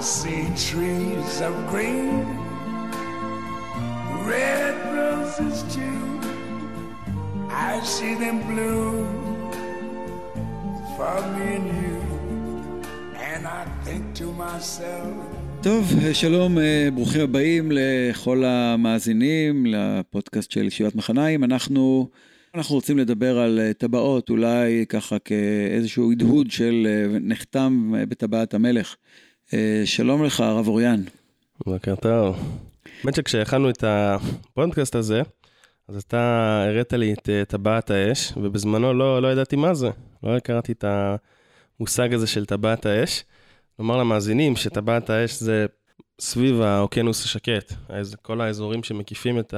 [0.00, 2.24] See trees of green,
[4.30, 6.20] red roses too.
[7.50, 9.50] I see them bloom
[10.96, 11.98] for me and you.
[13.30, 20.94] And I think to myself, טוב, שלום, אה, ברוכים הבאים לכל המאזינים לפודקאסט של ישיבת
[20.94, 21.44] מחניים.
[21.44, 22.08] אנחנו,
[22.54, 28.96] אנחנו רוצים לדבר על אה, טבעות, אולי ככה כאיזשהו הדהוד של אה, נחתם בטבעת המלך.
[29.84, 31.02] שלום לך, הרב אוריאן.
[31.66, 32.36] בוקר טוב.
[33.02, 35.22] האמת שכשהכנו את הפודקאסט הזה,
[35.88, 39.90] אז אתה הראת לי את טבעת האש, ובזמנו לא, לא ידעתי מה זה.
[40.22, 40.84] לא הכרתי את
[41.80, 43.24] המושג הזה של טבעת האש.
[43.78, 45.66] נאמר למאזינים שטבעת האש זה
[46.20, 47.72] סביב האוקיינוס השקט.
[48.22, 49.54] כל האזורים שמקיפים את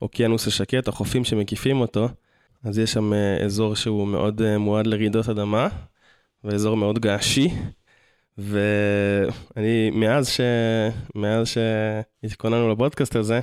[0.00, 2.08] האוקיינוס השקט, החופים שמקיפים אותו,
[2.64, 5.68] אז יש שם אה, אזור שהוא מאוד אה, מועד לרעידות אדמה,
[6.44, 7.50] ואזור מאוד געשי.
[8.38, 10.40] ואני, מאז, ש...
[11.14, 13.40] מאז שהתכוננו לפודקאסט הזה,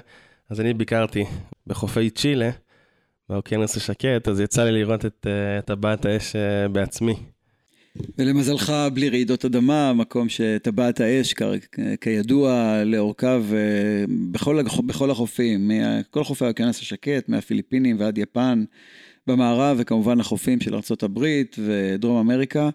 [0.49, 1.23] אז אני ביקרתי
[1.67, 2.49] בחופי צ'ילה,
[3.29, 6.35] באוקיינוס השקט, אז יצא לי לראות את אה, טבעת האש
[6.71, 7.15] בעצמי.
[8.17, 11.33] ולמזלך, בלי רעידות אדמה, מקום שטבעת האש,
[12.01, 15.71] כידוע, לאורכיו אה, בכל, בכל החופים,
[16.09, 18.63] כל חופי האוקיינוס השקט, מהפיליפינים ועד יפן,
[19.27, 21.19] במערב, וכמובן החופים של ארה"ב
[21.57, 22.69] ודרום אמריקה.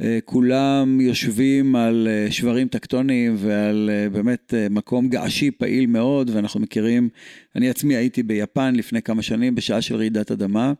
[0.00, 7.08] אה, כולם יושבים על אה, שברים טקטוניים ועל באמת מקום געשי פעיל מאוד, ואנחנו מכירים,
[7.56, 10.72] אני עצמי הייתי ביפן לפני כמה שנים בשעה של רעידת אדמה.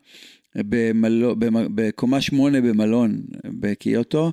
[0.58, 1.34] במלו,
[1.74, 4.32] בקומה שמונה במלון בקיוטו,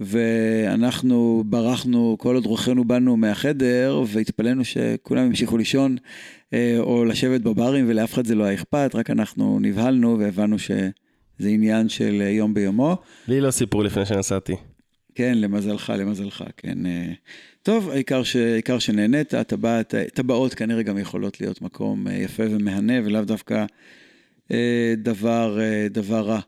[0.00, 5.96] ואנחנו ברחנו, כל עוד רוחנו באנו מהחדר, והתפלאנו שכולם המשיכו לישון
[6.54, 10.56] אה, או לשבת בברים, ולאף אחד זה לא היה אכפת, רק אנחנו נבהלנו והבנו
[11.38, 12.96] שזה עניין של יום ביומו.
[13.28, 14.54] לי לא סיפרו לפני שנסעתי.
[15.14, 16.86] כן, למזלך, למזלך, כן.
[16.86, 17.12] אה.
[17.62, 18.36] טוב, העיקר, ש...
[18.36, 23.64] העיקר שנהנית, טבעת, טבעות כנראה גם יכולות להיות מקום אה, יפה ומהנה, ולאו דווקא
[24.52, 26.40] אה, דבר, אה, דבר רע.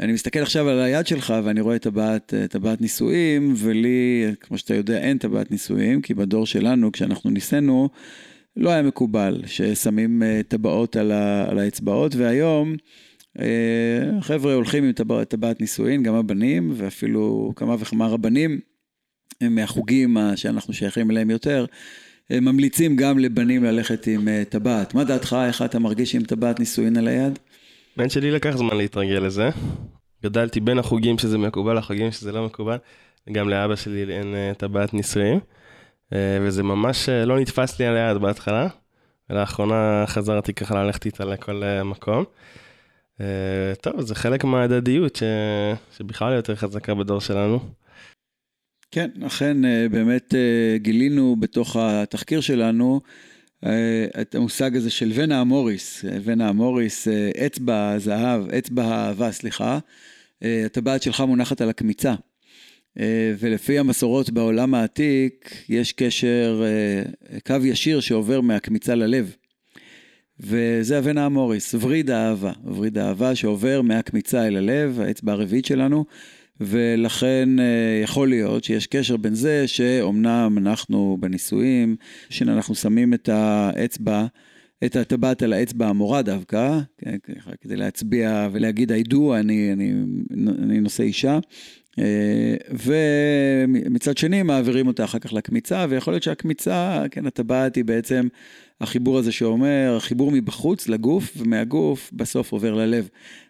[0.00, 4.98] אני מסתכל עכשיו על היד שלך ואני רואה טבעת, טבעת נישואים, ולי, כמו שאתה יודע,
[4.98, 7.88] אין טבעת נישואים, כי בדור שלנו, כשאנחנו ניסינו,
[8.56, 12.76] לא היה מקובל ששמים אה, טבעות על, ה, על האצבעות, והיום
[14.20, 14.92] חבר'ה הולכים עם
[15.28, 18.60] טבעת, נישואין, גם הבנים, ואפילו כמה וכמה רבנים
[19.42, 21.64] מהחוגים שאנחנו שייכים אליהם יותר,
[22.30, 24.94] ממליצים גם לבנים ללכת עם טבעת.
[24.94, 27.38] מה דעתך, איך אתה מרגיש עם טבעת נישואין על היד?
[27.96, 29.50] הבן שלי לקח זמן להתרגל לזה.
[30.22, 32.76] גדלתי בין החוגים שזה מקובל לחוגים שזה לא מקובל.
[33.32, 35.38] גם לאבא שלי אין uh, טבעת נישואים.
[35.38, 38.68] Uh, וזה ממש לא נתפס לי על היד בהתחלה.
[39.30, 42.24] ולאחרונה חזרתי ככה ללכת איתה לכל מקום.
[43.20, 43.22] Uh,
[43.80, 45.22] טוב, זה חלק מההדדיות ש...
[45.96, 47.60] שבכלל יותר חזקה בדור שלנו.
[48.90, 49.56] כן, אכן
[49.90, 50.34] באמת
[50.76, 53.00] גילינו בתוך התחקיר שלנו
[53.64, 59.78] אה, את המושג הזה של ונה אמוריס, ונה אמוריס, אה, אצבע זהב, אצבע האהבה, סליחה,
[60.42, 62.14] אה, הטבעת שלך מונחת על הקמיצה.
[63.38, 66.62] ולפי המסורות בעולם העתיק, יש קשר,
[67.46, 69.36] קו ישיר שעובר מהקמיצה ללב.
[70.40, 76.04] וזה הוונה אמוריס, וריד האהבה, וריד האהבה שעובר מהקמיצה אל הלב, האצבע הרביעית שלנו,
[76.60, 81.96] ולכן אה, יכול להיות שיש קשר בין זה שאומנם אנחנו בנישואים,
[82.30, 84.26] שאנחנו שמים את האצבע,
[84.84, 87.16] את הטבעת על האצבע המורה דווקא, כן,
[87.60, 89.92] כדי להצביע ולהגיד I do, אני, אני,
[90.62, 91.38] אני נושא אישה.
[91.98, 98.28] אה, ומצד שני מעבירים אותה אחר כך לקמיצה, ויכול להיות שהקמיצה, כן, הטבעת היא בעצם
[98.80, 103.08] החיבור הזה שאומר, חיבור מבחוץ לגוף, ומהגוף בסוף עובר ללב.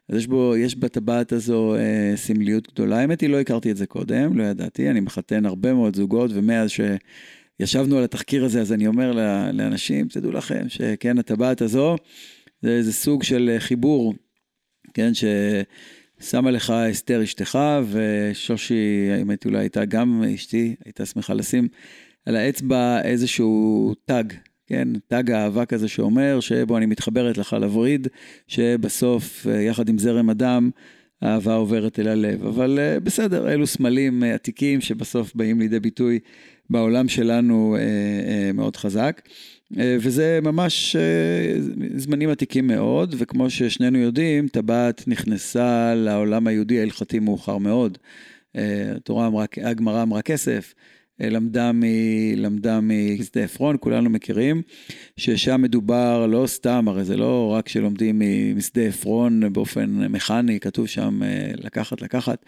[0.09, 2.99] אז יש בו, יש בטבעת הזו אה, סמליות גדולה.
[2.99, 6.71] האמת היא, לא הכרתי את זה קודם, לא ידעתי, אני מחתן הרבה מאוד זוגות, ומאז
[6.71, 9.13] שישבנו על התחקיר הזה, אז אני אומר
[9.53, 11.97] לאנשים, תדעו לכם שכן, הטבעת הזו,
[12.63, 14.15] זה איזה סוג של חיבור,
[14.95, 17.59] כן, ששמה לך אסתר אשתך,
[17.91, 21.69] ושושי, האמת אולי הייתה גם אשתי, הייתה שמחה לשים
[22.27, 24.25] על האצבע איזשהו תג,
[24.67, 28.09] כן, תג אהבה כזה שאומר שבו אני מתחברת לך לווריד,
[28.49, 30.71] שבסוף, אה, יחד עם זרם הדם,
[31.23, 32.47] האהבה עוברת אל הלב.
[32.47, 36.19] אבל אה, בסדר, אלו סמלים אה, עתיקים שבסוף באים לידי ביטוי
[36.71, 37.77] בעולם שלנו
[38.55, 39.23] מאוד חזק.
[39.71, 40.97] וזה ממש
[41.97, 47.99] זמנים עתיקים מאוד, וכמו ששנינו יודעים, טבעת נכנסה לעולם היהודי ההלכתי מאוחר מאוד.
[48.97, 50.75] התורה אמרה, הגמרא אמרה כסף,
[51.21, 51.83] למדה, מ,
[52.37, 54.63] למדה משדה עפרון, כולנו מכירים,
[55.17, 58.23] ששם מדובר לא סתם, הרי זה לא רק שלומדים
[58.57, 61.21] משדה עפרון באופן מכני, כתוב שם
[61.57, 62.45] לקחת, לקחת,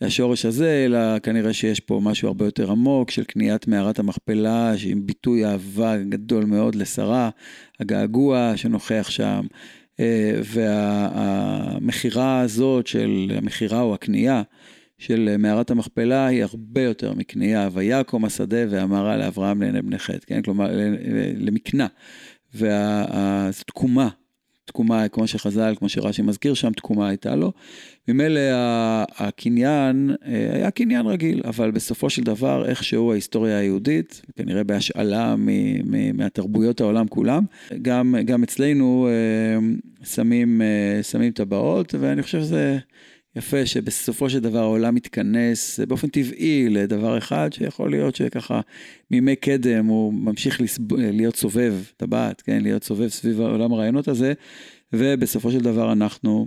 [0.00, 5.06] השורש הזה, אלא כנראה שיש פה משהו הרבה יותר עמוק של קניית מערת המכפלה, עם
[5.06, 7.30] ביטוי אהבה גדול מאוד לשרה,
[7.80, 9.46] הגעגוע שנוכח שם.
[10.44, 14.42] והמכירה הזאת של המכירה או הקנייה
[15.00, 20.42] של מערת המכפלה היא הרבה יותר מקנייה, ויקום השדה ואמרה לאברהם לעיני בני חטא, כן?
[20.42, 20.70] כלומר,
[21.36, 21.86] למקנה.
[22.54, 23.64] וזו
[24.66, 27.52] תקומה, כמו שחז"ל, כמו שרש"י מזכיר שם, תקומה הייתה לו.
[28.08, 28.40] ממילא
[29.16, 35.34] הקניין אה, היה קניין רגיל, אבל בסופו של דבר, איכשהו ההיסטוריה היהודית, כנראה בהשאלה
[36.14, 37.44] מהתרבויות העולם כולם,
[37.82, 39.58] גם, גם אצלנו אה,
[40.06, 42.78] שמים, אה, שמים טבעות, ואני חושב שזה...
[43.36, 48.60] יפה שבסופו של דבר העולם מתכנס באופן טבעי לדבר אחד, שיכול להיות שככה
[49.10, 50.94] מימי קדם הוא ממשיך לסב...
[50.94, 54.32] להיות סובב טבעת, כן, להיות סובב סביב עולם הרעיונות הזה,
[54.92, 56.46] ובסופו של דבר אנחנו,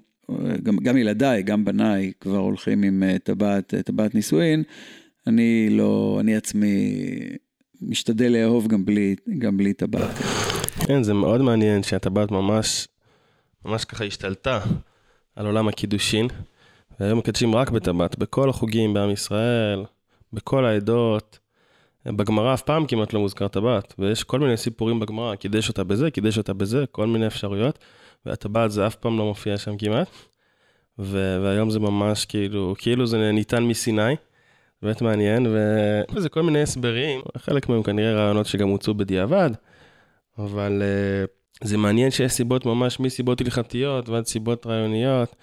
[0.63, 4.63] גם, גם ילדיי, גם בניי, כבר הולכים עם אה, טבעת, אה, טבעת נישואין.
[5.27, 6.95] אני לא, אני עצמי
[7.81, 10.15] משתדל לאהוב גם בלי, גם בלי טבעת.
[10.87, 12.87] כן, זה מאוד מעניין שהטבעת ממש,
[13.65, 14.59] ממש ככה השתלטה
[15.35, 16.27] על עולם הקידושין.
[17.03, 19.85] והיום מקדשים רק בטבעת, בכל החוגים בעם ישראל,
[20.33, 21.39] בכל העדות.
[22.05, 26.11] בגמרא אף פעם כמעט לא מוזכר טבעת, ויש כל מיני סיפורים בגמרא, קידש אותה בזה,
[26.11, 27.79] קידש אותה בזה, כל מיני אפשרויות,
[28.25, 30.07] והטבעת זה אף פעם לא מופיע שם כמעט.
[30.99, 34.15] ו- והיום זה ממש כאילו, כאילו זה ניתן מסיני,
[34.81, 39.49] באמת מעניין, ו- וזה כל מיני הסברים, חלק מהם כנראה רעיונות שגם הוצאו בדיעבד,
[40.37, 45.35] אבל uh, זה מעניין שיש סיבות ממש מסיבות הלכתיות ועד סיבות רעיוניות.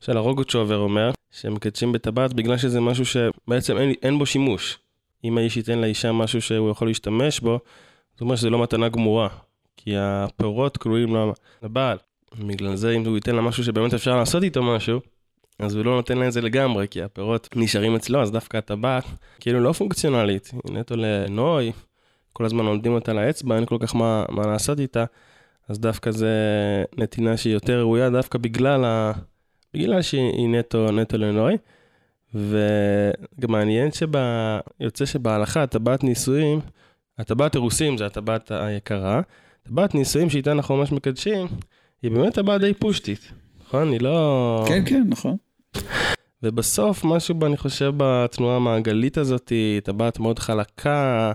[0.00, 4.78] של הרוגוצ'ובר אומר, שהם מקדשים בטבעת בגלל שזה משהו שבעצם אין, אין בו שימוש.
[5.24, 7.60] אם האיש ייתן לאישה משהו שהוא יכול להשתמש בו,
[8.12, 9.28] זאת אומרת שזה לא מתנה גמורה.
[9.76, 11.16] כי הפירות כלואים
[11.62, 11.98] לבעל.
[12.38, 15.00] בגלל זה אם הוא ייתן לה משהו שבאמת אפשר לעשות איתו משהו,
[15.58, 19.04] אז הוא לא נותן לה את זה לגמרי, כי הפירות נשארים אצלו, אז דווקא הטבעת
[19.40, 21.72] כאילו לא פונקציונלית, היא נטו לנוי,
[22.32, 25.04] כל הזמן עומדים אותה לאצבע, אין כל כך מה, מה לעשות איתה,
[25.68, 26.34] אז דווקא זה
[26.96, 29.12] נתינה שהיא יותר ראויה דווקא בגלל ה...
[29.74, 31.56] בגלל שהיא נטו, נטו לנוי.
[32.34, 36.60] וגם מעניין שיוצא שבהלכה הטבעת נישואים,
[37.18, 39.20] הטבעת אירוסים זה הטבעת היקרה,
[39.62, 41.46] טבעת נישואים שאיתה אנחנו ממש מקדשים,
[42.02, 43.32] היא באמת טבעת די פושטית,
[43.66, 43.92] נכון?
[43.92, 44.64] היא לא...
[44.68, 45.36] כן, כן, נכון.
[46.42, 49.52] ובסוף משהו, בה, אני חושב, בתנועה המעגלית הזאת,
[49.84, 51.32] טבעת מאוד חלקה,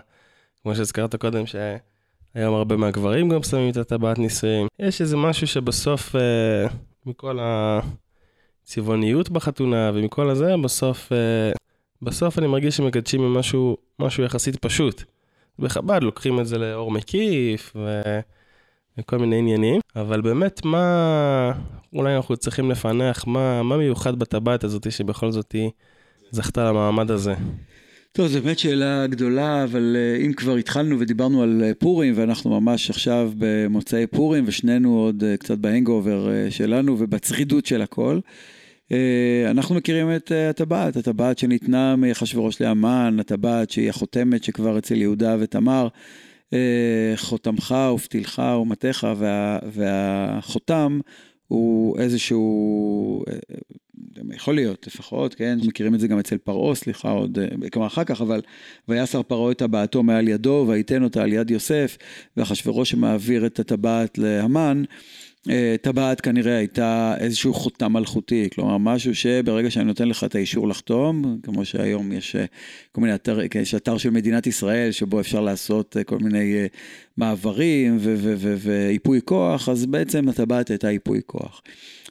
[0.61, 4.67] כמו שהזכרת קודם, שהיום הרבה מהגברים גם שמים את הטבעת נישואים.
[4.79, 6.67] יש איזה משהו שבסוף, אה,
[7.05, 7.79] מכל ה...
[8.63, 11.51] צבעוניות בחתונה ומכל הזה, בסוף, אה,
[12.01, 15.03] בסוף אני מרגיש שמקדשים ממשהו משהו יחסית פשוט.
[15.59, 18.01] בחב"ד לוקחים את זה לאור מקיף ו...
[18.97, 21.51] וכל מיני עניינים, אבל באמת מה,
[21.93, 25.69] אולי אנחנו צריכים לפענח מה, מה מיוחד בטבעת הזאת שבכל זאת היא
[26.31, 27.33] זכתה למעמד הזה.
[28.15, 32.61] טוב, זו באמת שאלה גדולה, אבל אה, אם כבר התחלנו ודיברנו על אה, פורים, ואנחנו
[32.61, 38.19] ממש עכשיו במוצאי פורים, ושנינו עוד קצת בהנגאובר שלנו ובצרידות של הכל,
[38.91, 44.95] אה, אנחנו מכירים את אה, הטבעת, הטבעת שניתנה מאחשוורוש לאמן, הטבעת שהיא החותמת שכבר אצל
[44.95, 45.87] יהודה ותמר,
[46.53, 50.99] אה, חותמך ופתילך ומטך, וה, והחותם
[51.53, 53.23] הוא איזשהו,
[54.33, 57.37] יכול להיות לפחות, כן, מכירים את זה גם אצל פרעה, סליחה, עוד,
[57.71, 58.41] כלומר אחר כך, אבל
[58.87, 61.97] ויסר פרעה את טבעתו מעל ידו, וייתן אותה על יד יוסף,
[62.37, 64.83] ואחשוורוש שמעביר את הטבעת להמן.
[65.49, 70.67] אה, טבעת כנראה הייתה איזשהו חותם מלכותי, כלומר משהו שברגע שאני נותן לך את האישור
[70.67, 72.45] לחתום, כמו שהיום יש אה,
[72.91, 76.67] כל מיני אתר, יש אתר של מדינת ישראל שבו אפשר לעשות אה, כל מיני
[77.17, 77.97] מעברים
[78.57, 81.61] וייפוי כוח, אז בעצם הטבעת הייתה ייפוי כוח.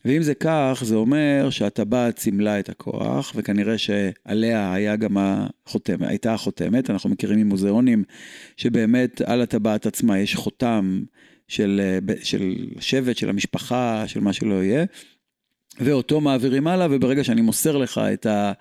[0.05, 6.35] ואם זה כך, זה אומר שהטבעת סימלה את הכוח, וכנראה שעליה היה גם החותמת, הייתה
[6.35, 8.05] החותמת, אנחנו מכירים ממוזיאונים
[8.57, 11.03] שבאמת על הטבעת עצמה יש חותם.
[11.49, 14.85] של, אה, של שבט, של המשפחה, של מה שלא יהיה,
[15.81, 18.53] ואותו מעבירים הלאה, וברגע שאני מוסר לך את, ה,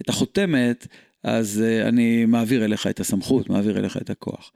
[0.00, 0.86] את החותמת,
[1.26, 4.52] אז uh, אני מעביר אליך את הסמכות, מעביר אליך את הכוח.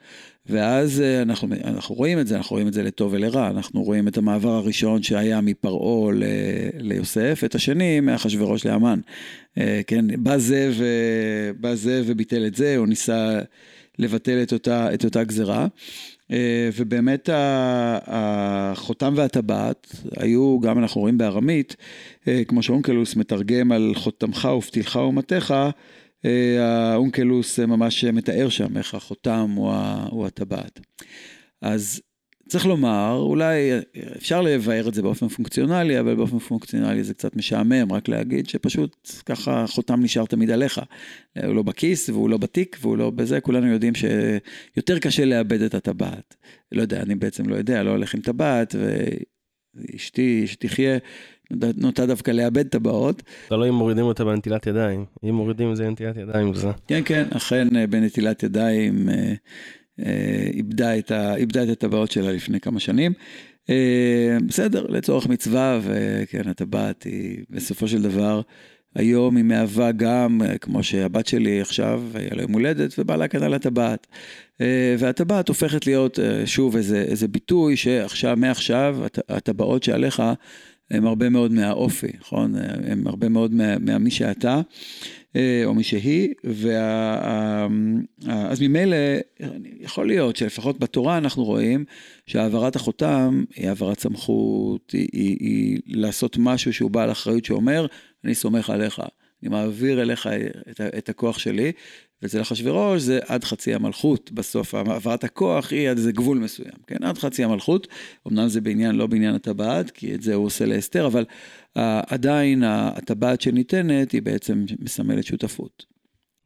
[0.46, 4.08] ואז uh, אנחנו, אנחנו רואים את זה, אנחנו רואים את זה לטוב ולרע, אנחנו רואים
[4.08, 6.24] את המעבר הראשון שהיה מפרעה ל,
[6.74, 9.00] ליוסף, את השני מאחשוורוש לאמן.
[9.86, 10.84] כן, בא זה, ו,
[11.60, 13.38] בא זה וביטל את זה, או ניסה
[13.98, 15.66] לבטל את אותה, את אותה גזרה.
[16.32, 17.28] אה, ובאמת
[18.06, 21.76] החותם והטבעת היו, גם אנחנו רואים בארמית,
[22.28, 25.54] אה, כמו שאונקלוס מתרגם על חותמך ופתילך ומטך,
[26.60, 29.50] האונקלוס ממש מתאר שם איך החותם
[30.10, 30.80] הוא הטבעת.
[31.62, 32.00] אז
[32.50, 33.70] צריך לומר, אולי
[34.16, 39.10] אפשר לבאר את זה באופן פונקציונלי, אבל באופן פונקציונלי זה קצת משעמם, רק להגיד שפשוט
[39.26, 40.80] ככה חותם נשאר תמיד עליך.
[41.44, 45.74] הוא לא בכיס והוא לא בתיק והוא לא בזה, כולנו יודעים שיותר קשה לאבד את
[45.74, 46.36] הטבעת.
[46.72, 48.74] לא יודע, אני בעצם לא יודע, לא הולך עם טבעת,
[49.74, 50.98] ואשתי, שתחיה,
[51.76, 53.22] נוטה דווקא לאבד טבעות.
[53.48, 56.68] תלוי אם מורידים אותה בנטילת ידיים, אם מורידים זה בנטילת ידיים זה.
[56.86, 59.08] כן, כן, אכן בנטילת ידיים.
[60.06, 63.12] אה, איבדה את, ה, איבדה את הטבעות שלה לפני כמה שנים.
[63.70, 68.40] אה, בסדר, לצורך מצווה, וכן, הטבעת היא בסופו של דבר,
[68.94, 73.28] היום היא מהווה גם, אה, כמו שהבת שלי עכשיו, היה לה יום הולדת, ובא לה
[73.28, 74.06] כנראה לטבעת.
[74.98, 80.22] והטבעת הופכת להיות, שוב, איזה, איזה ביטוי שעכשיו, מעכשיו, הטבעות שעליך
[80.90, 82.54] הם הרבה מאוד מהאופי, נכון?
[82.86, 84.60] הם הרבה מאוד מה, מהמי שאתה.
[85.36, 87.66] אה, או מי שהיא, וה...
[88.28, 88.96] אז ממילא
[89.80, 91.84] יכול להיות שלפחות בתורה אנחנו רואים
[92.26, 97.86] שהעברת החותם היא העברת סמכות, היא, היא, היא לעשות משהו שהוא בעל אחריות שאומר,
[98.24, 99.02] אני סומך עליך,
[99.42, 100.28] אני מעביר אליך
[100.70, 101.72] את, את הכוח שלי,
[102.22, 107.04] ואצל אחשוורוש זה עד חצי המלכות בסוף, העברת הכוח היא עד איזה גבול מסוים, כן?
[107.04, 107.86] עד חצי המלכות,
[108.28, 111.24] אמנם זה בעניין, לא בעניין הטבעת, כי את זה הוא עושה לאסתר, אבל
[111.78, 115.86] uh, עדיין הטבעת שניתנת היא בעצם מסמלת שותפות.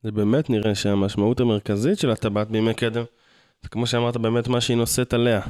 [0.02, 3.04] זה באמת נראה שהמשמעות המרכזית של הטבעת בימי קדם,
[3.62, 5.40] זה כמו שאמרת, באמת מה שהיא נושאת עליה,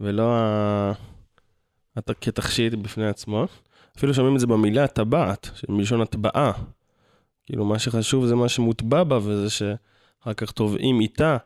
[0.00, 0.92] ולא ה...
[2.20, 3.46] כתכשיט בפני עצמו.
[3.96, 6.52] אפילו שומעים את זה במילה טבעת, מלשון הטבעה.
[7.46, 11.36] כאילו, מה שחשוב זה מה שמוטבע בה, וזה שאחר כך טובעים איתה.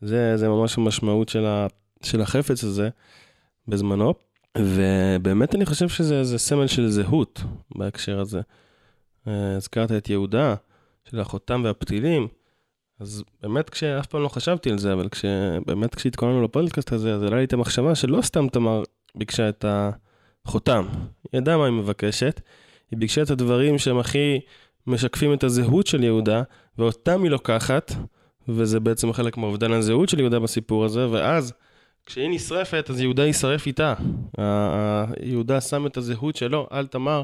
[0.00, 1.66] זה, זה ממש המשמעות של, ה,
[2.02, 2.88] של החפץ הזה
[3.68, 4.14] בזמנו.
[4.58, 7.42] ובאמת אני חושב שזה סמל של זהות
[7.74, 8.40] בהקשר הזה.
[9.28, 10.54] אה, הזכרת את יהודה,
[11.04, 12.28] של החותם והפתילים,
[13.00, 17.36] אז באמת כשאף פעם לא חשבתי על זה, אבל כשבאמת כשהתכוננו לפודקאסט הזה, אז עלה
[17.36, 18.82] לי את המחשבה שלא סתם תמר
[19.14, 19.64] ביקשה את
[20.44, 20.86] החותם.
[21.32, 22.40] היא ידעה מה היא מבקשת,
[22.90, 24.40] היא ביקשה את הדברים שהם הכי
[24.86, 26.42] משקפים את הזהות של יהודה,
[26.78, 27.92] ואותם היא לוקחת,
[28.48, 31.52] וזה בעצם חלק מאובדן הזהות של יהודה בסיפור הזה, ואז
[32.06, 33.94] כשהיא נשרפת, אז יהודה יישרף איתה.
[35.22, 37.22] יהודה שם את הזהות שלו על תמר,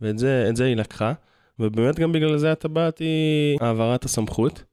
[0.00, 1.12] ואת זה, זה היא לקחה.
[1.58, 4.64] ובאמת גם בגלל זה הטבעת היא העברת הסמכות.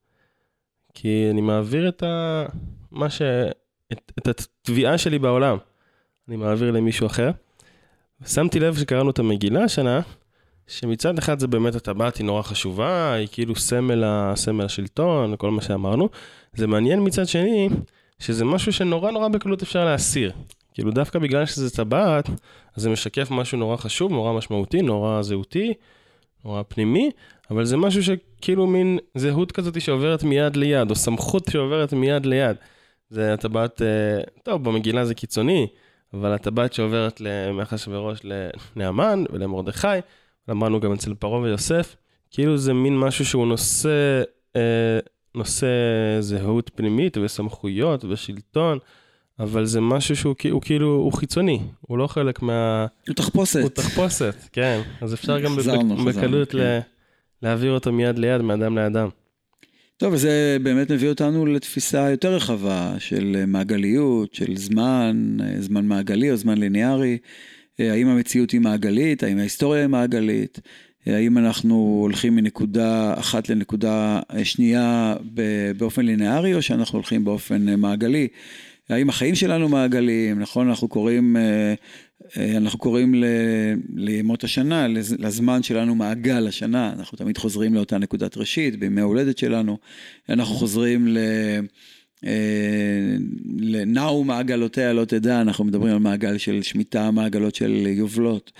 [0.94, 2.46] כי אני מעביר את ה...
[2.92, 3.22] מה ש...
[3.92, 5.58] את, את התביעה שלי בעולם,
[6.28, 7.32] אני מעביר למישהו אחר.
[8.26, 10.02] שמתי לב שקראנו את המגילה השנה,
[10.70, 14.04] שמצד אחד זה באמת הטבעת היא נורא חשובה, היא כאילו סמל,
[14.36, 16.10] סמל השלטון, כל מה שאמרנו.
[16.54, 17.70] זה מעניין מצד שני,
[18.20, 20.32] שזה משהו שנורא נורא בקלות אפשר להסיר.
[20.74, 22.30] כאילו דווקא בגלל שזה טבעת,
[22.76, 25.74] אז זה משקף משהו נורא חשוב, נורא משמעותי, נורא זהותי,
[26.46, 27.12] נורא פנימי,
[27.52, 32.56] אבל זה משהו שכאילו מין זהות כזאת שעוברת מיד ליד, או סמכות שעוברת מיד ליד.
[33.10, 35.68] זה הטבעת, אה, טוב, במגילה זה קיצוני,
[36.14, 37.22] אבל הטבעת שעוברת
[37.54, 39.88] מאחשוורוש לנעמן ולמרדכי,
[40.50, 41.96] למדנו גם אצל פרעה ויוסף,
[42.32, 44.22] כאילו זה מין משהו שהוא נושא,
[44.56, 45.00] אה,
[45.36, 45.68] נושא
[46.20, 48.78] זהות פנימית וסמכויות ושלטון,
[49.40, 52.86] אבל זה משהו שהוא הוא כאילו, הוא חיצוני, הוא לא חלק מה...
[53.08, 53.60] הוא תחפושת.
[53.62, 54.82] הוא תחפושת, כן.
[55.02, 55.56] אז אפשר גם
[56.06, 56.80] בקלות כן.
[57.42, 59.10] להעביר אותו מיד ליד, מאדם לאדם.
[59.98, 66.36] טוב, וזה באמת מביא אותנו לתפיסה יותר רחבה של מעגליות, של זמן, זמן מעגלי או
[66.36, 67.18] זמן ליניארי.
[67.80, 70.60] אה, האם המציאות היא מעגלית, האם ההיסטוריה היא מעגלית,
[71.08, 75.16] אה, האם אנחנו הולכים מנקודה אחת לנקודה שנייה
[75.78, 78.28] באופן ליניארי, או שאנחנו הולכים באופן מעגלי.
[78.90, 80.68] האם החיים שלנו מעגליים, נכון?
[80.70, 81.74] אנחנו קוראים, אה,
[82.58, 83.24] אנחנו קוראים
[83.96, 84.88] לימות השנה,
[85.20, 89.78] לזמן שלנו מעגל השנה, אנחנו תמיד חוזרים לאותה נקודת ראשית, בימי ההולדת שלנו,
[90.30, 91.18] אנחנו חוזרים ל...
[92.26, 93.16] אה,
[93.60, 98.52] לנעו מעגלותיה לא תדע, אנחנו מדברים על מעגל של שמיטה, מעגלות של יובלות.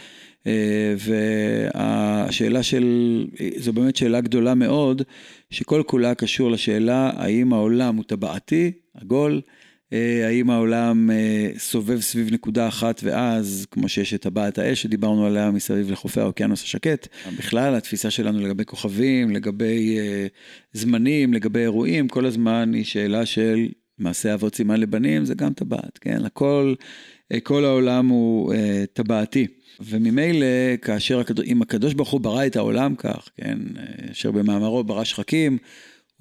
[0.48, 3.26] אה, והשאלה של,
[3.58, 5.02] זו באמת שאלה גדולה מאוד,
[5.50, 9.42] שכל כולה קשור לשאלה האם העולם הוא טבעתי, עגול,
[10.26, 11.10] האם העולם
[11.58, 16.64] סובב סביב נקודה אחת ואז, כמו שיש את טבעת האש שדיברנו עליה מסביב לחופי האוקיינוס
[16.64, 19.98] השקט, בכלל התפיסה שלנו לגבי כוכבים, לגבי
[20.74, 23.68] זמנים, לגבי אירועים, כל הזמן היא שאלה של
[23.98, 26.26] מעשה אבות סימן לבנים, זה גם טבעת, כן?
[26.26, 26.74] הכל,
[27.44, 28.54] כל העולם הוא
[28.94, 29.48] טבעתי.
[29.80, 30.46] וממילא,
[30.82, 33.58] כאשר, אם הקדוש ברוך הוא ברא את העולם כך, כן?
[34.12, 35.58] אשר במאמרו ברא שחקים,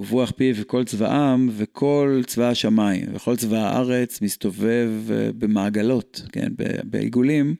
[0.01, 4.91] וברוח פיו וכל צבאם וכל צבא השמיים וכל צבא הארץ מסתובב
[5.39, 6.49] במעגלות, כן,
[6.85, 7.55] בעיגולים.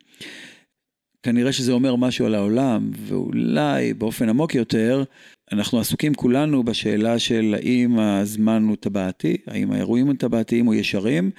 [1.23, 5.05] כנראה שזה אומר משהו על העולם, ואולי באופן עמוק יותר,
[5.53, 11.31] אנחנו עסוקים כולנו בשאלה של האם הזמן הוא טבעתי, האם האירועים הם טבעתיים או ישרים,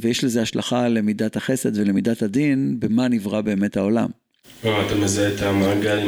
[0.00, 4.08] ויש לזה השלכה למידת החסד ולמידת הדין, במה נברא באמת העולם.
[4.60, 5.98] אתה מזהה את המעגל.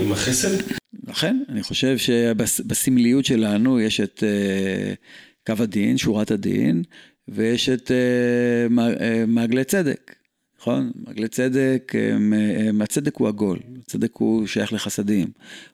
[0.00, 0.62] עם החסד?
[1.10, 6.82] אכן, אני חושב שבסמליות שלנו יש את uh, קו הדין, שורת הדין,
[7.28, 8.72] ויש את uh,
[9.26, 10.14] מעגלי צדק.
[10.58, 10.92] נכון?
[10.94, 11.92] מעגלי צדק,
[12.80, 15.28] הצדק הוא עגול, הצדק הוא שייך לחסדים,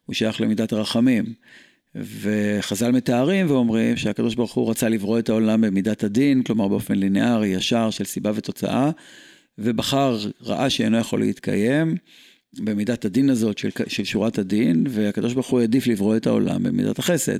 [0.07, 1.25] הוא שייך למידת הרחמים.
[1.95, 7.49] וחז"ל מתארים ואומרים שהקדוש ברוך הוא רצה לברוא את העולם במידת הדין, כלומר באופן ליניארי,
[7.49, 8.91] ישר, של סיבה ותוצאה,
[9.59, 11.97] ובחר, ראה שאינו יכול להתקיים
[12.59, 16.99] במידת הדין הזאת של, של שורת הדין, והקדוש ברוך הוא העדיף לברוא את העולם במידת
[16.99, 17.39] החסד.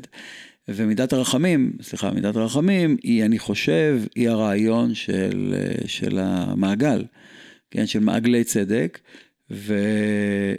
[0.69, 5.55] ומידת הרחמים, סליחה, מידת הרחמים היא, אני חושב, היא הרעיון של,
[5.87, 7.05] של המעגל.
[7.73, 8.99] כן, של מעגלי צדק,
[9.51, 10.57] ואני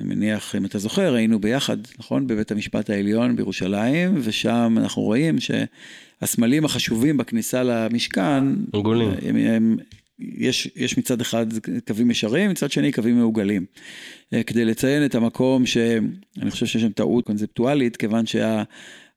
[0.00, 6.64] מניח, אם אתה זוכר, היינו ביחד, נכון, בבית המשפט העליון בירושלים, ושם אנחנו רואים שהסמלים
[6.64, 9.10] החשובים בכניסה למשכן, עגולים.
[9.22, 9.76] הם, הם,
[10.18, 11.46] יש, יש מצד אחד
[11.86, 13.66] קווים ישרים, מצד שני קווים מעוגלים.
[14.34, 18.24] אה, כדי לציין את המקום שאני חושב שיש שם טעות קונספטואלית, כיוון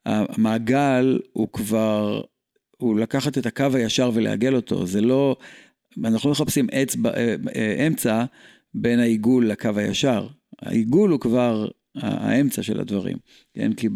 [0.05, 2.21] שהמעגל הוא כבר,
[2.77, 5.35] הוא לקחת את הקו הישר ולעגל אותו, זה לא
[6.05, 8.25] אנחנו לא מחפשים אצבע, אה, אה, אמצע
[8.73, 10.27] בין העיגול לקו הישר.
[10.61, 11.67] העיגול הוא כבר
[12.01, 13.17] האמצע של הדברים,
[13.53, 13.73] כן?
[13.73, 13.89] כי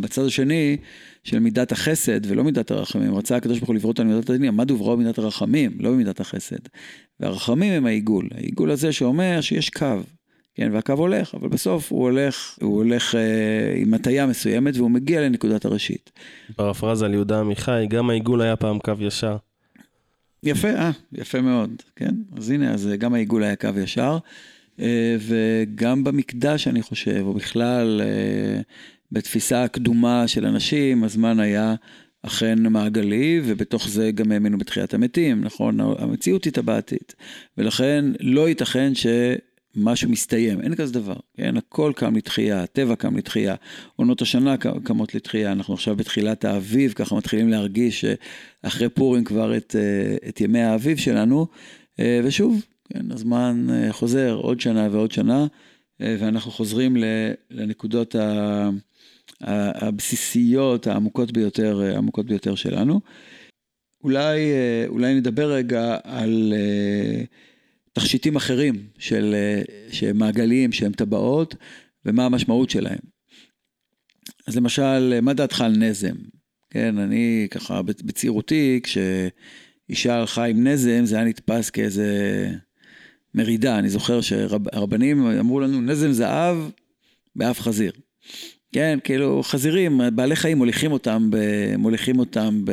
[0.00, 0.76] בצד השני
[1.24, 4.70] של מידת החסד ולא מידת הרחמים, רצה הקדוש ברוך הוא לברוא אותנו במידת הדין, עמד
[4.70, 6.58] וברוא במידת הרחמים, לא במידת החסד.
[7.20, 10.00] והרחמים הם העיגול, העיגול הזה שאומר שיש קו,
[10.54, 15.20] כן, והקו הולך, אבל בסוף הוא הולך, הוא הולך אה, עם הטיה מסוימת והוא מגיע
[15.20, 16.10] לנקודת הראשית.
[16.56, 19.36] פרפרזה על יהודה עמיחי, גם העיגול היה פעם קו ישר.
[20.42, 22.14] יפה, אה, יפה מאוד, כן?
[22.36, 24.18] אז הנה, אז גם העיגול היה קו ישר,
[25.18, 28.60] וגם במקדש, אני חושב, או בכלל, אה,
[29.12, 31.74] בתפיסה הקדומה של אנשים, הזמן היה
[32.22, 35.80] אכן מעגלי, ובתוך זה גם האמינו בתחיית המתים, נכון?
[35.80, 37.14] המציאות היא טבעתית,
[37.58, 39.06] ולכן לא ייתכן ש...
[39.76, 41.56] משהו מסתיים, אין כזה דבר, כן?
[41.56, 43.54] הכל קם לתחייה, הטבע קם לתחייה,
[43.96, 49.76] עונות השנה קמות לתחייה, אנחנו עכשיו בתחילת האביב, ככה מתחילים להרגיש שאחרי פורים כבר את,
[49.78, 51.46] אה, את ימי האביב שלנו,
[52.00, 55.46] אה, ושוב, כן, הזמן אה, חוזר עוד שנה ועוד שנה,
[56.00, 56.96] ואנחנו חוזרים
[57.50, 58.14] לנקודות
[59.40, 63.00] הבסיסיות, העמוקות ביותר, העמוקות ביותר שלנו.
[64.04, 64.38] אולי,
[64.88, 66.52] אולי נדבר רגע על...
[67.94, 71.54] תכשיטים אחרים של, אה, שהם מעגליים, שהם טבעות,
[72.04, 72.98] ומה המשמעות שלהם.
[74.46, 76.14] אז למשל, מה דעתך על נזם?
[76.70, 82.50] כן, אני ככה בצעירותי, כשאישה הלכה עם נזם, זה היה נתפס כאיזה
[83.34, 83.78] מרידה.
[83.78, 86.56] אני זוכר שהרבנים אמרו לנו, נזם זהב
[87.36, 87.92] באף חזיר.
[88.72, 91.36] כן, כאילו חזירים, בעלי חיים מוליכים אותם, ב,
[91.78, 92.72] מוליכים אותם ב,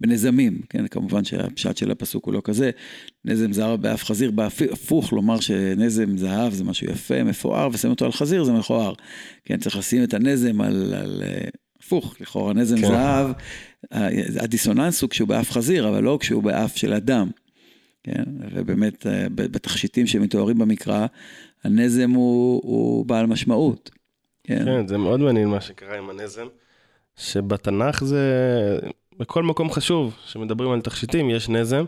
[0.00, 2.70] בנזמים, כן, כמובן שהפשט של הפסוק הוא לא כזה,
[3.24, 8.12] נזם זהב באף חזיר, בהפוך לומר שנזם זהב זה משהו יפה, מפואר, ושמים אותו על
[8.12, 8.92] חזיר זה מכוער.
[9.44, 11.22] כן, צריך לשים את הנזם על, על
[11.78, 12.88] הפוך, לכאורה נזם כן.
[12.88, 13.30] זהב,
[14.40, 17.30] הדיסוננס הוא כשהוא באף חזיר, אבל לא כשהוא באף של אדם.
[18.04, 21.06] כן, ובאמת בתכשיטים שמתוארים במקרא,
[21.64, 23.90] הנזם הוא, הוא בעל משמעות.
[24.44, 24.64] כן.
[24.64, 26.46] כן, זה מאוד מעניין מה שקרה עם הנזם,
[27.16, 28.20] שבתנ"ך זה,
[29.18, 31.84] בכל מקום חשוב, שמדברים על תכשיטים, יש נזם.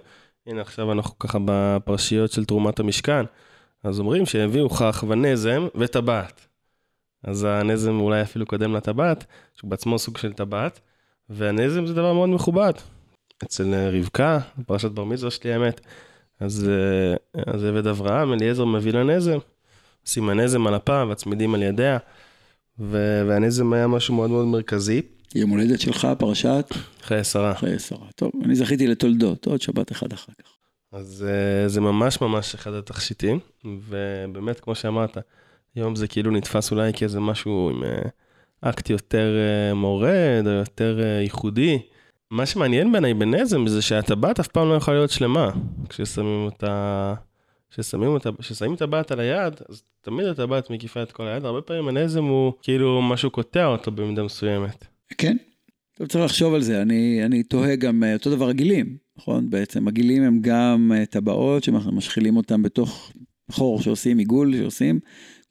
[0.47, 3.25] הנה עכשיו אנחנו ככה בפרשיות של תרומת המשכן,
[3.85, 6.47] אז אומרים שהביאו כך ונזם וטבעת.
[7.25, 9.25] אז הנזם אולי אפילו קודם לטבעת,
[9.55, 10.81] שהוא בעצמו סוג של טבעת,
[11.31, 12.73] והנזם זה דבר מאוד מכובד.
[13.45, 15.81] אצל רבקה, פרשת בר מצווה שלי האמת,
[16.41, 16.71] אז,
[17.47, 19.39] אז עבד אברהם, אליעזר מביא לנזם,
[20.07, 21.99] עושים הנזם על אפה והצמידים על ידיה.
[22.79, 25.03] והנזם היה משהו מאוד מאוד מרכזי.
[25.35, 26.75] יום הולדת שלך, פרשת?
[27.03, 27.55] חיי שרה.
[27.55, 28.07] חיי שרה.
[28.17, 30.49] טוב, אני זכיתי לתולדות, עוד שבת אחד אחר כך.
[30.93, 35.19] אז uh, זה ממש ממש אחד התכשיטים, ובאמת, כמו שאמרת,
[35.75, 37.83] היום זה כאילו נתפס אולי כאיזה משהו עם
[38.61, 39.35] אקט יותר
[39.75, 41.79] מורד, או יותר ייחודי.
[42.31, 45.51] מה שמעניין בעיניי בנזם זה שהטבעת אף פעם לא יכולה להיות שלמה,
[45.89, 47.15] כששמים אותה
[47.71, 51.61] ששמים אותה, ששמים את הטבעת על היד, אז תמיד הטבעת מקיפה את כל היד, הרבה
[51.61, 54.85] פעמים הנזם הוא כאילו משהו קוטע אותו במידה מסוימת.
[55.19, 55.37] כן,
[55.95, 59.51] אתה צריך לחשוב על זה, אני, אני תוהה גם אה, אותו דבר הגילים, נכון?
[59.51, 63.13] בעצם הגילים הם גם אה, טבעות שמשחילים אותם בתוך
[63.51, 65.01] חור שעושים, עיגול שעושים,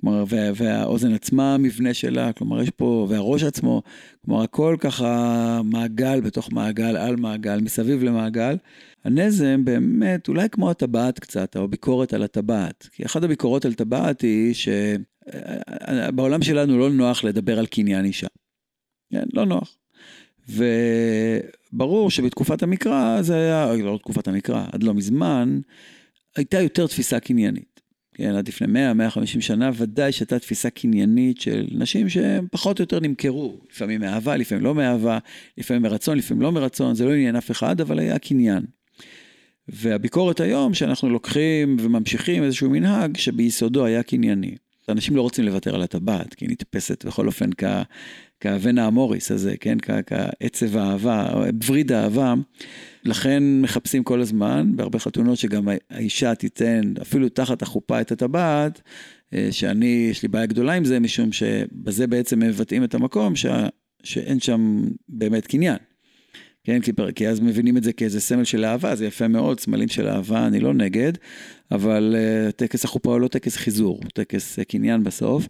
[0.02, 3.82] כלומר, וה, והאוזן עצמה, המבנה שלה, כלומר, יש פה, והראש עצמו,
[4.26, 8.58] כלומר, הכל ככה מעגל בתוך מעגל, על מעגל, מסביב למעגל.
[9.04, 12.90] הנזם באמת, אולי כמו הטבעת קצת, או ביקורת על הטבעת.
[12.92, 18.28] כי אחת הביקורות על טבעת היא שבעולם שלנו לא נוח לדבר על קניין אישה.
[19.12, 19.78] כן, לא נוח.
[21.74, 25.60] וברור שבתקופת המקרא זה היה, לא תקופת המקרא, עד לא מזמן,
[26.36, 27.75] הייתה יותר תפיסה קניינית.
[28.18, 33.00] כן, עד לפני 100-150 שנה, ודאי שהייתה תפיסה קניינית של נשים שהן פחות או יותר
[33.00, 35.18] נמכרו, לפעמים מאהבה, לפעמים לא מאהבה,
[35.58, 38.64] לפעמים מרצון, לפעמים לא מרצון, זה לא עניין אף אחד, אבל היה קניין.
[39.68, 44.56] והביקורת היום, שאנחנו לוקחים וממשיכים איזשהו מנהג שביסודו היה קנייני.
[44.90, 47.64] אנשים לא רוצים לוותר על הטבעת, כי היא נתפסת בכל אופן כ...
[48.40, 52.34] כהבן האמוריס הזה, כן, כעצב האהבה, בווריד האהבה,
[53.06, 58.82] לכן מחפשים כל הזמן, בהרבה חתונות שגם האישה תיתן אפילו תחת החופה את הטבעת,
[59.34, 63.46] אה, שאני, יש לי בעיה גדולה עם זה, משום שבזה בעצם מבטאים את המקום ש...
[64.04, 65.78] שאין שם באמת קניין.
[66.66, 69.88] כן, כי, כי אז מבינים את זה כאיזה סמל של אהבה, זה יפה מאוד, סמלים
[69.88, 71.14] של אהבה, אני לא נגד,
[71.72, 75.48] אבל uh, טקס החופה הוא לא טקס חיזור, הוא טקס uh, קניין בסוף.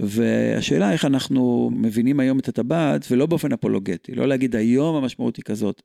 [0.00, 5.44] והשאלה איך אנחנו מבינים היום את הטבעת, ולא באופן אפולוגטי, לא להגיד היום המשמעות היא
[5.44, 5.82] כזאת,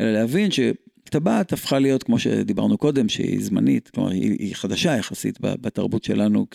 [0.00, 5.38] אלא להבין שטבעת הפכה להיות, כמו שדיברנו קודם, שהיא זמנית, כלומר היא, היא חדשה יחסית
[5.40, 6.46] בתרבות שלנו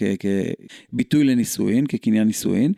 [0.91, 2.73] כביטוי לנישואין, כקניין נישואין.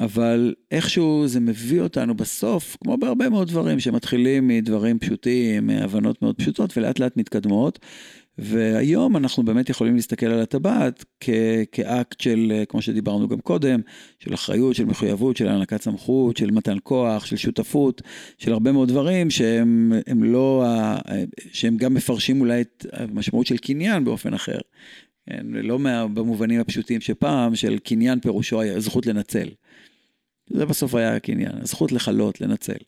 [0.00, 6.36] אבל איכשהו זה מביא אותנו בסוף, כמו בהרבה מאוד דברים שמתחילים מדברים פשוטים, מהבנות מאוד
[6.36, 7.78] פשוטות ולאט לאט מתקדמות.
[8.38, 11.30] והיום אנחנו באמת יכולים להסתכל על הטבעת כ-
[11.72, 13.80] כאקט של, כמו שדיברנו גם קודם,
[14.18, 18.02] של אחריות, של מחויבות, של הענקת סמכות, של מתן כוח, של שותפות,
[18.38, 20.64] של הרבה מאוד דברים שהם לא,
[21.52, 24.58] שהם גם מפרשים אולי את המשמעות של קניין באופן אחר.
[25.26, 29.48] כן, לא מה, במובנים הפשוטים שפעם, של קניין פירושו זכות לנצל.
[30.50, 32.78] זה בסוף היה הקניין, הזכות לכלות, לנצל.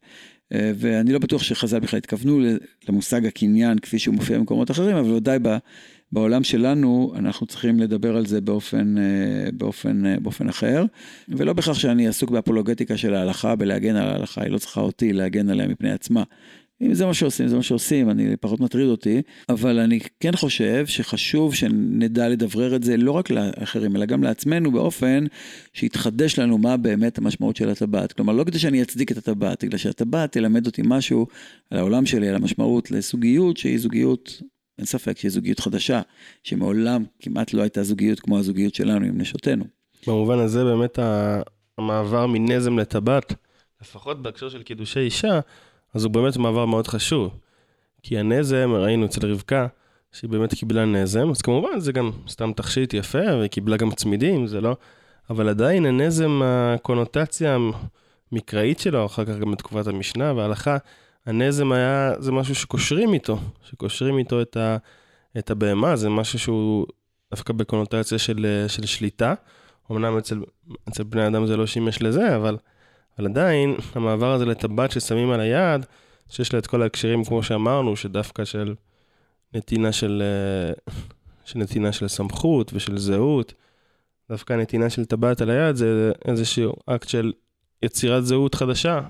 [0.53, 2.40] אה, ואני לא בטוח שחז"ל בכלל התכוונו
[2.88, 5.38] למושג הקניין כפי שהוא מופיע במקומות אחרים, אבל ודאי
[6.12, 10.85] בעולם שלנו אנחנו צריכים לדבר על זה באופן, אה, באופן, אה, באופן אחר,
[11.29, 15.51] ולא בכך שאני עסוק באפולוגטיקה של ההלכה, בלהגן על ההלכה, היא לא צריכה אותי להגן
[15.51, 16.23] עליה מפני עצמה.
[16.83, 20.87] אם זה מה שעושים, זה מה שעושים, אני פחות מטריד אותי, אבל אני כן חושב
[20.87, 25.25] שחשוב שנדע לדברר את זה לא רק לאחרים, אלא גם לעצמנו באופן
[25.73, 28.12] שיתחדש לנו מה באמת המשמעות של הטבעת.
[28.12, 31.27] כלומר, לא כדי שאני אצדיק את הטבעת, בגלל שהטבעת תלמד אותי משהו
[31.71, 34.43] על העולם שלי, על המשמעות לזוגיות, שהיא זוגיות,
[34.79, 36.01] אין ספק שהיא זוגיות חדשה,
[36.43, 39.64] שמעולם כמעט לא הייתה זוגיות כמו הזוגיות שלנו עם נשותינו.
[40.07, 40.99] במובן הזה באמת
[41.79, 43.35] המעבר מנזם לטבעת,
[43.83, 45.40] לפחות בהקשר של קידושי אישה,
[45.94, 47.38] אז הוא באמת מעבר מאוד חשוב.
[48.03, 49.66] כי הנזם, ראינו אצל רבקה,
[50.12, 54.46] שהיא באמת קיבלה נזם, אז כמובן זה גם סתם תכשיט יפה, והיא קיבלה גם צמידים,
[54.46, 54.76] זה לא...
[55.31, 57.57] אבל עדיין הנזם, הקונוטציה
[58.33, 60.76] המקראית שלו, אחר כך גם בתקופת המשנה וההלכה,
[61.26, 64.76] הנזם היה, זה משהו שקושרים איתו, שקושרים איתו את, ה,
[65.38, 66.87] את הבהמה, זה משהו שהוא
[67.31, 69.35] דווקא בקונוטציה של, של שליטה.
[69.90, 70.42] אמנם אצל,
[70.88, 72.57] אצל בני אדם זה לא שימש לזה, אבל
[73.18, 75.87] אבל עדיין, המעבר הזה לטבעת ששמים על היד,
[76.29, 78.75] שיש לה את כל ההקשרים, כמו שאמרנו, שדווקא של
[79.55, 80.92] נתינה של, אה,
[81.44, 83.55] של נתינה של סמכות ושל זהות,
[84.31, 87.33] דווקא הנתינה של טבעת על היד זה איזשהו אקט של
[87.83, 89.01] יצירת זהות חדשה,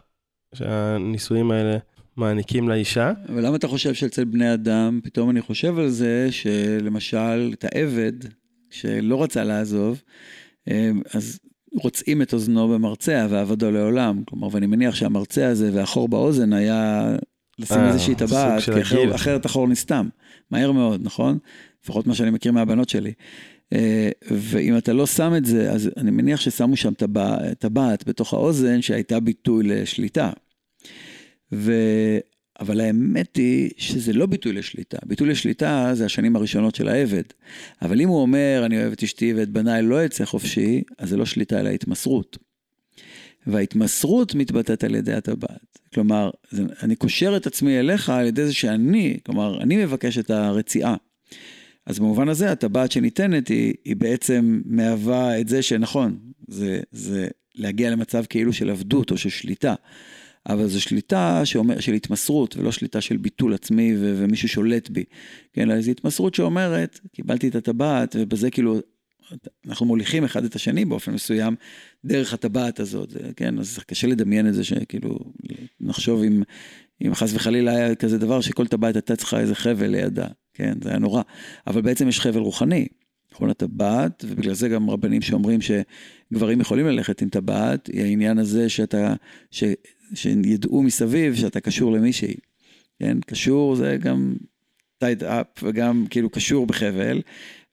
[0.55, 1.79] שהנישואים האלה
[2.17, 3.13] מעניקים לאישה.
[3.29, 8.13] ולמה אתה חושב שאצל בני אדם, פתאום אני חושב על זה שלמשל, את העבד,
[8.71, 10.03] שלא רצה לעזוב,
[10.69, 11.39] אה, אז
[11.73, 14.23] רוצים את אוזנו במרצע ועבדו לעולם.
[14.25, 17.17] כלומר, ואני מניח שהמרצע הזה והחור באוזן היה
[17.59, 18.63] לשים אה, איזושהי טבעת,
[19.15, 20.09] אחרת החור נסתם.
[20.51, 21.39] מהר מאוד, נכון?
[21.83, 23.13] לפחות מה שאני מכיר מהבנות שלי.
[23.73, 26.93] אה, ואם אתה לא שם את זה, אז אני מניח ששמו שם
[27.59, 30.31] טבעת בתוך האוזן שהייתה ביטוי לשליטה.
[31.53, 31.73] ו...
[32.61, 34.99] אבל האמת היא שזה לא ביטוי לשליטה.
[35.07, 37.23] ביטוי לשליטה זה השנים הראשונות של העבד.
[37.83, 41.17] אבל אם הוא אומר, אני אוהב את אשתי ואת בניי לא אצא חופשי, אז זה
[41.17, 42.39] לא שליטה אלא התמסרות.
[43.47, 45.79] וההתמסרות מתבטאת על ידי הטבעת.
[45.95, 46.31] כלומר,
[46.83, 50.97] אני קושר את עצמי אליך על ידי זה שאני, כלומר, אני מבקש את הרציעה.
[51.87, 56.19] אז במובן הזה, הטבעת שניתנת היא, היא בעצם מהווה את זה שנכון,
[56.49, 59.75] זה, זה להגיע למצב כאילו של עבדות או של שליטה.
[60.49, 65.05] אבל זו שליטה שאומר, של התמסרות, ולא שליטה של ביטול עצמי ו- ומישהו שולט בי.
[65.53, 68.81] כן, אלא זו התמסרות שאומרת, קיבלתי את הטבעת, ובזה כאילו,
[69.67, 71.57] אנחנו מוליכים אחד את השני באופן מסוים,
[72.05, 75.19] דרך הטבעת הזאת, כן, אז קשה לדמיין את זה שכאילו,
[75.81, 76.43] נחשוב אם,
[77.07, 80.89] אם חס וחלילה היה כזה דבר שכל טבעת הייתה צריכה איזה חבל לידה, כן, זה
[80.89, 81.23] היה נורא.
[81.67, 82.89] אבל בעצם יש חבל רוחני,
[83.33, 88.69] נכון, הטבעת, ובגלל זה גם רבנים שאומרים שגברים יכולים ללכת עם טבעת, היא העניין הזה
[88.69, 89.15] שאתה,
[89.51, 89.65] ש,
[90.15, 92.35] שידעו מסביב שאתה קשור למישהי.
[92.99, 94.35] כן, קשור זה גם
[94.99, 97.21] טייד אפ וגם כאילו קשור בחבל,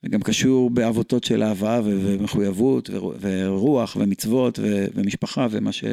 [0.03, 2.89] וגם קשור בעבותות של אהבה ומחויבות
[3.21, 4.59] ורוח ומצוות
[4.95, 5.83] ומשפחה ומה ש,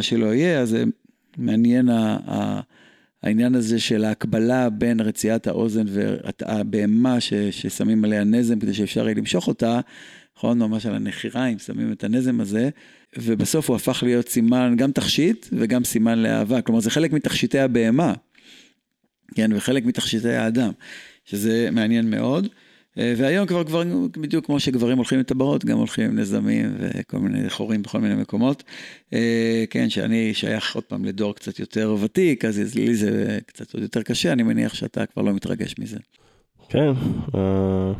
[0.00, 0.84] שלא יהיה, אז זה
[1.36, 1.88] מעניין
[3.22, 9.14] העניין הזה של ההקבלה בין רציית האוזן והבהמה ש, ששמים עליה נזם כדי שאפשר יהיה
[9.14, 9.80] למשוך אותה,
[10.44, 10.58] נכון?
[10.58, 12.70] ממש על הנחיריים שמים את הנזם הזה,
[13.18, 16.62] ובסוף הוא הפך להיות סימן, גם תכשיט וגם סימן לאהבה.
[16.62, 18.12] כלומר, זה חלק מתכשיטי הבהמה,
[19.34, 19.50] כן?
[19.54, 20.72] וחלק מתכשיטי האדם,
[21.24, 22.48] שזה מעניין מאוד.
[22.98, 27.18] אה, והיום כבר גברים, בדיוק כמו שגברים הולכים עם טבעות, גם הולכים עם נזמים וכל
[27.18, 28.62] מיני חורים בכל מיני מקומות.
[29.12, 33.82] אה, כן, שאני שייך עוד פעם לדור קצת יותר ותיק, אז לי זה קצת עוד
[33.82, 35.98] יותר קשה, אני מניח שאתה כבר לא מתרגש מזה.
[36.68, 36.92] כן,
[37.34, 37.92] אה,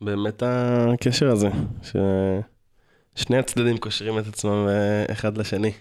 [0.00, 1.48] באמת הקשר הזה,
[1.82, 4.66] ששני הצדדים קושרים את עצמם
[5.12, 5.72] אחד לשני,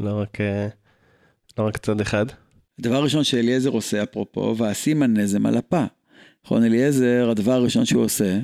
[0.00, 0.38] לא רק,
[1.58, 2.26] לא רק צד אחד.
[2.78, 5.84] הדבר הראשון שאליעזר עושה, אפרופו, ואשים הנזם על הפה.
[6.44, 8.38] נכון, אליעזר, הדבר הראשון שהוא עושה,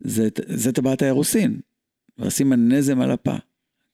[0.00, 1.60] זה, זה טבעת האירוסין,
[2.52, 3.34] הנזם על הפה,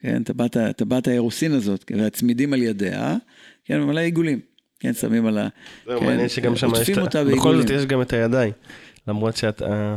[0.00, 3.16] כן, טבעת, טבעת האירוסין הזאת, והצמידים על ידיה,
[3.64, 4.40] כן, מלא עיגולים,
[4.80, 5.48] כן, שמים על ה...
[5.86, 8.52] זהו, כן, מעניין שגם שם יש, אותה בכל זאת יש גם את הידיים,
[9.08, 9.96] למרות שאת אה,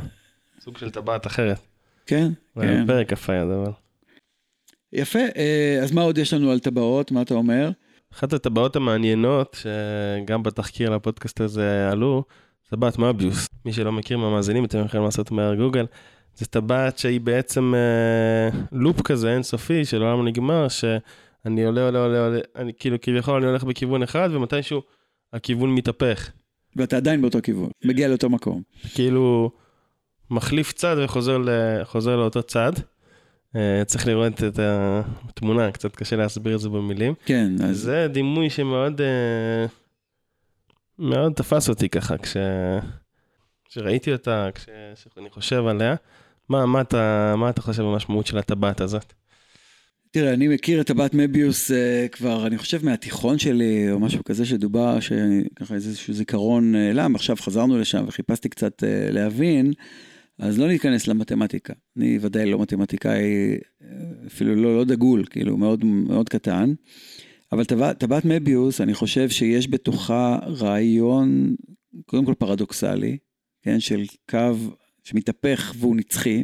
[0.63, 1.59] סוג של טבעת אחרת.
[2.05, 2.87] כן, כן.
[2.87, 3.71] פרק יפה הדבר.
[4.93, 7.69] יפה, אה, אז מה עוד יש לנו על טבעות, מה אתה אומר?
[8.13, 12.23] אחת הטבעות המעניינות, שגם בתחקיר לפודקאסט הזה עלו,
[12.69, 13.47] טבעת מביוס.
[13.65, 15.85] מי שלא מכיר מהמאזינים, אתם יכולים לעשות מהגוגל.
[16.35, 22.25] זה טבעת שהיא בעצם אה, לופ כזה אינסופי של עולם נגמר, שאני עולה, עולה, עולה,
[22.25, 24.81] עולה, אני כאילו כביכול אני הולך בכיוון אחד, ומתישהו
[25.33, 26.31] הכיוון מתהפך.
[26.75, 28.61] ואתה עדיין באותו כיוון, מגיע לאותו מקום.
[28.93, 29.51] כאילו,
[30.31, 31.49] מחליף צד וחוזר ל,
[32.05, 32.71] לאותו צד.
[33.55, 37.13] Uh, צריך לראות את התמונה, קצת קשה להסביר את זה במילים.
[37.25, 37.77] כן, אז...
[37.77, 39.01] זה דימוי שמאוד...
[39.01, 39.71] Uh,
[40.99, 42.37] מאוד תפס אותי ככה, כש...
[43.65, 45.95] כשראיתי אותה, כשאני חושב עליה.
[46.49, 49.13] מה, מה, אתה, מה אתה חושב במשמעות של הטבעת הזאת?
[50.11, 51.73] תראה, אני מכיר את טבעת מביוס uh,
[52.11, 57.77] כבר, אני חושב מהתיכון שלי, או משהו כזה שדובר, שככה איזשהו זיכרון נעלם, עכשיו חזרנו
[57.77, 59.73] לשם וחיפשתי קצת uh, להבין,
[60.41, 61.73] אז לא ניכנס למתמטיקה.
[61.97, 63.57] אני ודאי לא מתמטיקאי,
[64.27, 66.73] אפילו לא, לא דגול, כאילו, מאוד, מאוד קטן.
[67.51, 71.55] אבל טבעת מביוס, אני חושב שיש בתוכה רעיון,
[72.05, 73.17] קודם כל פרדוקסלי,
[73.61, 74.55] כן, של קו
[75.03, 76.43] שמתהפך והוא נצחי,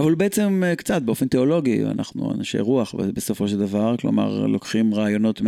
[0.00, 5.42] אבל בעצם אה, קצת באופן תיאולוגי, אנחנו אנשי רוח בסופו של דבר, כלומר לוקחים רעיונות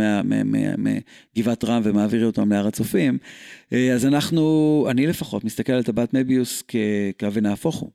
[1.35, 3.17] מגבעת רם ומעבירים אותם להר הצופים,
[3.73, 7.89] אה, אז אנחנו, אני לפחות מסתכל על טבעת מביוס כקו ונהפוך הוא.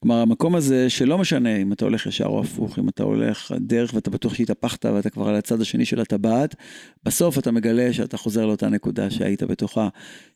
[0.00, 3.94] כלומר, המקום הזה שלא משנה אם אתה הולך ישר או הפוך, אם אתה הולך דרך
[3.94, 6.54] ואתה בטוח שהתהפכת ואתה כבר על הצד השני של הטבעת,
[7.04, 9.88] בסוף אתה מגלה שאתה חוזר לאותה נקודה שהיית בתוכה,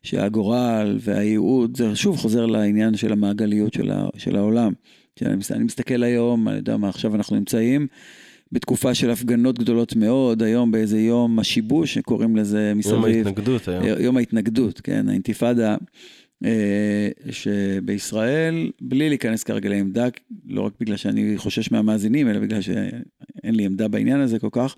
[0.03, 3.73] שהגורל והייעוד, זה שוב חוזר לעניין של המעגליות
[4.17, 4.73] של העולם.
[5.25, 7.87] אני מסתכל היום, אני יודע מה, עכשיו אנחנו נמצאים.
[8.51, 12.95] בתקופה של הפגנות גדולות מאוד, היום באיזה יום השיבוש, שקוראים לזה מסביב.
[12.95, 13.83] יום ההתנגדות היום.
[13.99, 15.75] יום ההתנגדות, כן, האינתיפאדה
[16.45, 20.07] אה, שבישראל, בלי להיכנס כרגע לעמדה,
[20.45, 24.75] לא רק בגלל שאני חושש מהמאזינים, אלא בגלל שאין לי עמדה בעניין הזה כל כך,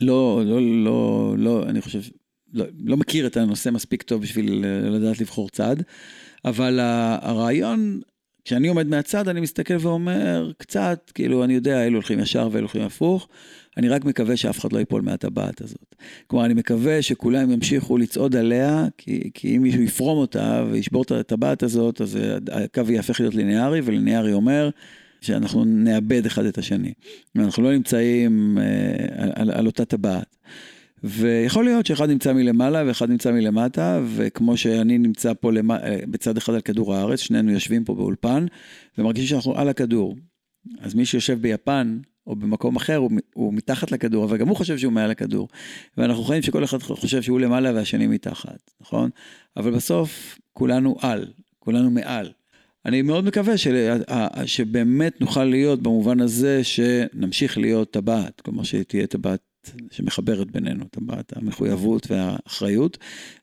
[0.00, 2.00] לא, לא, לא, לא, אני חושב,
[2.52, 5.76] לא, לא מכיר את הנושא מספיק טוב בשביל לדעת לבחור צד,
[6.44, 6.78] אבל
[7.22, 8.00] הרעיון,
[8.44, 12.82] כשאני עומד מהצד, אני מסתכל ואומר, קצת, כאילו, אני יודע, אלו הולכים ישר ואלו הולכים
[12.82, 13.28] הפוך,
[13.76, 15.94] אני רק מקווה שאף אחד לא ייפול מהטבעת הזאת.
[16.26, 21.10] כלומר, אני מקווה שכולם ימשיכו לצעוד עליה, כי, כי אם מישהו יפרום אותה וישבור את
[21.10, 22.18] הטבעת הזאת, אז
[22.52, 24.70] הקו יהפך להיות ליניארי, וליניארי אומר
[25.20, 26.92] שאנחנו נאבד אחד את השני.
[27.36, 30.36] אנחנו לא נמצאים אה, על, על אותה טבעת.
[31.04, 35.70] ויכול להיות שאחד נמצא מלמעלה ואחד נמצא מלמטה, וכמו שאני נמצא פה למ...
[35.70, 38.46] אה, בצד אחד על כדור הארץ, שנינו יושבים פה באולפן,
[38.98, 40.16] ומרגישים שאנחנו על הכדור.
[40.80, 44.78] אז מי שיושב ביפן, או במקום אחר, הוא, הוא מתחת לכדור, אבל גם הוא חושב
[44.78, 45.48] שהוא מעל הכדור.
[45.96, 49.10] ואנחנו חיים שכל אחד חושב שהוא למעלה והשני מתחת, נכון?
[49.56, 51.26] אבל בסוף כולנו על,
[51.58, 52.32] כולנו מעל.
[52.86, 53.68] אני מאוד מקווה ש...
[54.44, 59.40] שבאמת נוכל להיות במובן הזה שנמשיך להיות טבעת, כלומר שתהיה טבעת
[59.90, 62.98] שמחברת בינינו, טבעת המחויבות והאחריות,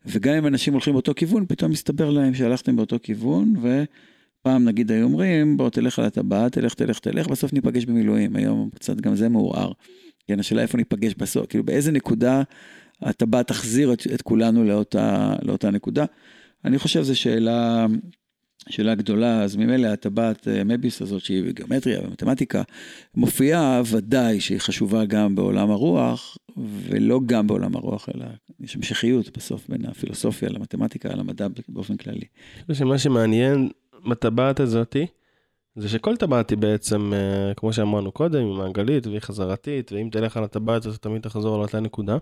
[0.05, 3.83] וגם אם אנשים הולכים באותו כיוון, פתאום מסתבר להם שהלכתם באותו כיוון, ו...
[4.41, 8.35] פעם נגיד היו אומרים, בוא תלך על הטבעת, תלך, תלך, תלך, בסוף ניפגש במילואים.
[8.35, 9.71] היום קצת גם זה מעורער.
[10.27, 12.43] כן, השאלה איפה ניפגש בסוף, כאילו באיזה נקודה
[13.01, 16.05] הטבעת תחזיר את, את כולנו לאותה, לאותה נקודה.
[16.65, 17.85] אני חושב זו שאלה,
[18.69, 22.61] שאלה גדולה, אז ממילא הטבעת אה, מביוס הזאת, שהיא בגיאומטריה ומתמטיקה,
[23.15, 28.25] מופיעה ודאי שהיא חשובה גם בעולם הרוח, ולא גם בעולם הרוח, אלא
[28.59, 32.17] יש המשכיות בסוף בין הפילוסופיה למתמטיקה, למדע באופן כללי.
[32.17, 33.69] אני חושב שמה שמעניין
[34.09, 35.05] בטבעת הזאתי,
[35.75, 40.37] זה שכל טבעת היא בעצם, אה, כמו שאמרנו קודם, היא מעגלית והיא חזרתית, ואם תלך
[40.37, 42.17] על הטבעת הזאת תמיד תחזור על אותה נקודה.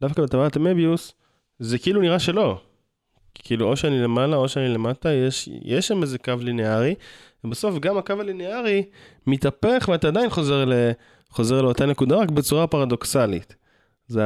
[0.00, 1.12] דווקא בטבעת המביוס,
[1.58, 2.60] זה כאילו נראה שלא.
[3.42, 6.94] כאילו, או שאני למעלה או שאני למטה, יש, יש שם איזה קו ליניארי,
[7.44, 8.84] ובסוף גם הקו הליניארי
[9.26, 10.72] מתהפך ואתה עדיין חוזר, ל,
[11.30, 13.54] חוזר לאותה נקודה, רק בצורה פרדוקסלית.
[14.06, 14.22] זה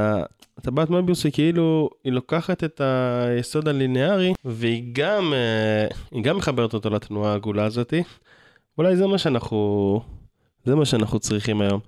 [0.59, 6.75] הטבעת מביוס היא כאילו, היא לוקחת את היסוד הליניארי, והיא גם, אה, היא גם מחברת
[6.75, 8.03] אותו לתנועה העגולה הזאתי.
[8.79, 10.01] אולי זה מה שאנחנו,
[10.65, 11.81] זה מה שאנחנו צריכים היום.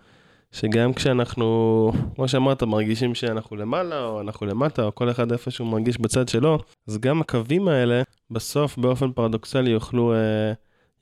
[0.54, 5.98] שגם כשאנחנו, כמו שאמרת, מרגישים שאנחנו למעלה או אנחנו למטה, או כל אחד איפשהו מרגיש
[5.98, 10.52] בצד שלו, אז גם הקווים האלה, בסוף באופן פרדוקסלי יוכלו, אה,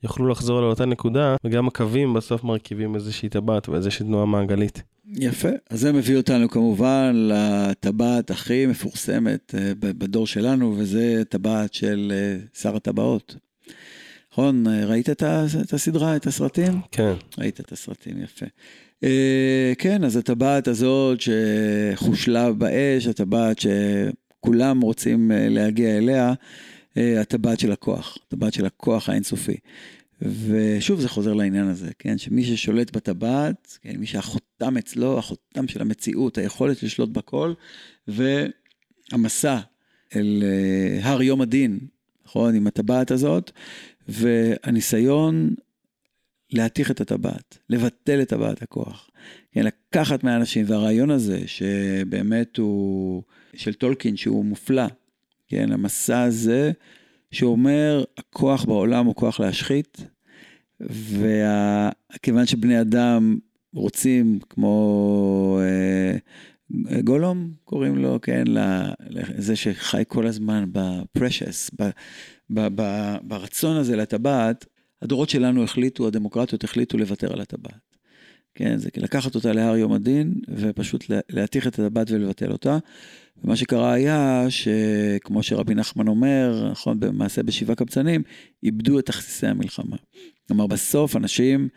[0.03, 4.83] יוכלו לחזור לאותה נקודה, וגם הקווים בסוף מרכיבים איזושהי טבעת ואיזושהי תנועה מעגלית.
[5.15, 12.11] יפה, אז זה מביא אותנו כמובן לטבעת הכי מפורסמת אה, בדור שלנו, וזה טבעת של
[12.15, 13.35] אה, שר הטבעות.
[14.31, 15.23] נכון, ראית את
[15.73, 16.81] הסדרה, את הסרטים?
[16.91, 17.13] כן.
[17.37, 18.45] ראית את הסרטים, יפה.
[19.03, 26.33] אה, כן, אז הטבעת הזאת שחושלה באש, הטבעת שכולם רוצים אה, להגיע אליה,
[26.97, 29.57] אה, הטבעת של הכוח, הטבעת של הכוח האינסופי.
[30.21, 35.81] ושוב זה חוזר לעניין הזה, כן, שמי ששולט בטבעת, כן, מי שהחותם אצלו, החותם של
[35.81, 37.53] המציאות, היכולת לשלוט בכל,
[38.07, 39.59] והמסע
[40.15, 40.43] אל
[41.01, 41.79] הר יום הדין,
[42.25, 43.51] נכון, עם הטבעת הזאת,
[44.07, 45.55] והניסיון
[46.53, 49.09] להתיך את הטבעת, לבטל את טבעת הכוח.
[49.51, 53.23] כן, לקחת מהאנשים, והרעיון הזה שבאמת הוא,
[53.55, 54.85] של טולקין, שהוא מופלא,
[55.47, 56.71] כן, המסע הזה,
[57.31, 59.97] שאומר, הכוח בעולם הוא כוח להשחית,
[60.81, 63.37] וכיוון שבני אדם
[63.73, 66.17] רוצים, כמו אה,
[67.01, 68.43] גולום, קוראים לו, כן,
[69.09, 71.71] לזה שחי כל הזמן בפרשס,
[73.23, 74.65] ברצון הזה לטבעת,
[75.03, 77.97] הדורות שלנו החליטו, הדמוקרטיות החליטו לוותר על הטבעת.
[78.55, 82.77] כן, זה לקחת אותה להר יום הדין, ופשוט להתיך את הטבעת ולבטל אותה.
[83.43, 88.23] ומה שקרה היה, שכמו שרבי נחמן אומר, נכון, במעשה בשבעה קבצנים,
[88.63, 89.97] איבדו את תכסיסי המלחמה.
[90.47, 91.69] כלומר, בסוף אנשים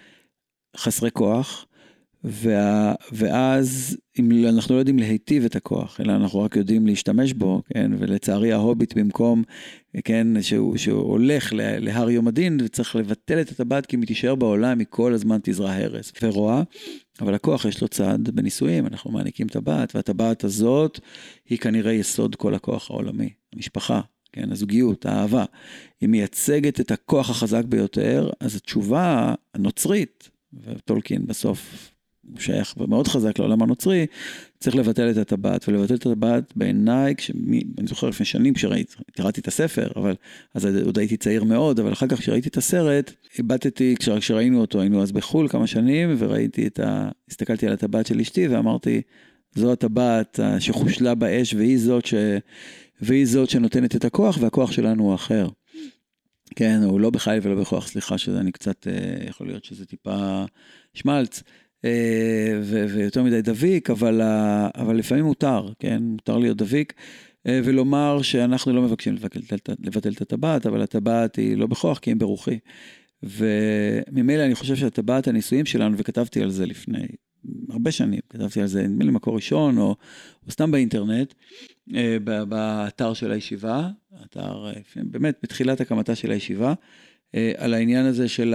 [0.76, 1.66] חסרי כוח,
[2.28, 7.62] וה, ואז אם אנחנו לא יודעים להיטיב את הכוח, אלא אנחנו רק יודעים להשתמש בו,
[7.74, 9.42] כן, ולצערי ההוביט במקום,
[10.04, 14.34] כן, שהוא, שהוא הולך להר יום הדין, וצריך לבטל את הטבעת כי אם היא תישאר
[14.34, 16.62] בעולם, היא כל הזמן תזרע הרס ורוע,
[17.20, 21.00] אבל הכוח יש לו צד בנישואים, אנחנו מעניקים טבעת, והטבעת הזאת
[21.48, 24.00] היא כנראה יסוד כל הכוח העולמי, המשפחה,
[24.32, 25.44] כן, הזוגיות, האהבה.
[26.00, 30.30] היא מייצגת את הכוח החזק ביותר, אז התשובה הנוצרית,
[30.64, 31.95] וטולקין בסוף
[32.38, 34.06] שייך מאוד חזק לעולם הנוצרי,
[34.60, 39.40] צריך לבטל את הטבעת, ולבטל את הטבעת בעיניי, כשמי, אני זוכר לפני שנים כשראיתי, קראתי
[39.40, 40.14] את הספר, אבל
[40.54, 45.02] אז עוד הייתי צעיר מאוד, אבל אחר כך כשראיתי את הסרט, איבדתי, כשראינו אותו, היינו
[45.02, 47.08] אז בחו"ל כמה שנים, וראיתי את ה...
[47.30, 49.02] הסתכלתי על הטבעת של אשתי ואמרתי,
[49.54, 52.14] זו הטבעת שחושלה באש, והיא זאת, ש...
[53.00, 55.48] והיא זאת שנותנת את הכוח, והכוח שלנו הוא אחר.
[56.56, 60.44] כן, הוא לא בחייל ולא בכוח, סליחה שזה אני קצת, אה, יכול להיות שזה טיפה
[60.94, 61.42] שמלץ.
[61.86, 64.20] אה, ויותר מדי דביק, אבל,
[64.74, 66.02] אבל לפעמים מותר, כן?
[66.02, 66.92] מותר להיות דביק.
[67.46, 69.40] אה, ולומר שאנחנו לא מבקשים לבטל,
[69.80, 72.58] לבטל את הטבעת, אבל הטבעת היא לא בכוח כי היא ברוחי.
[73.22, 77.06] וממילא אני חושב שהטבעת הנישואים שלנו, וכתבתי על זה לפני
[77.70, 79.96] הרבה שנים, כתבתי על זה נדמה לי מקור ראשון, או,
[80.46, 81.34] או סתם באינטרנט,
[81.94, 82.16] אה,
[82.48, 83.88] באתר של הישיבה,
[84.24, 86.74] אתר, באמת בתחילת הקמתה של הישיבה,
[87.56, 88.54] על העניין הזה של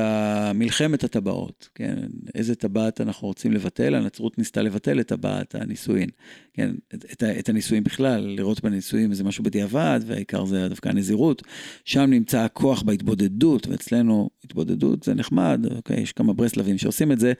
[0.56, 1.96] מלחמת הטבעות, כן,
[2.36, 6.10] איזה טבעת אנחנו רוצים לבטל, הנצרות ניסתה לבטל את טבעת הנישואין,
[6.54, 11.42] כן, את, את, את הנישואין בכלל, לראות בנישואין איזה משהו בדיעבד, והעיקר זה דווקא הנזירות,
[11.86, 17.34] שם נמצא הכוח בהתבודדות, ואצלנו התבודדות זה נחמד, אוקיי, יש כמה ברסלבים שעושים את זה,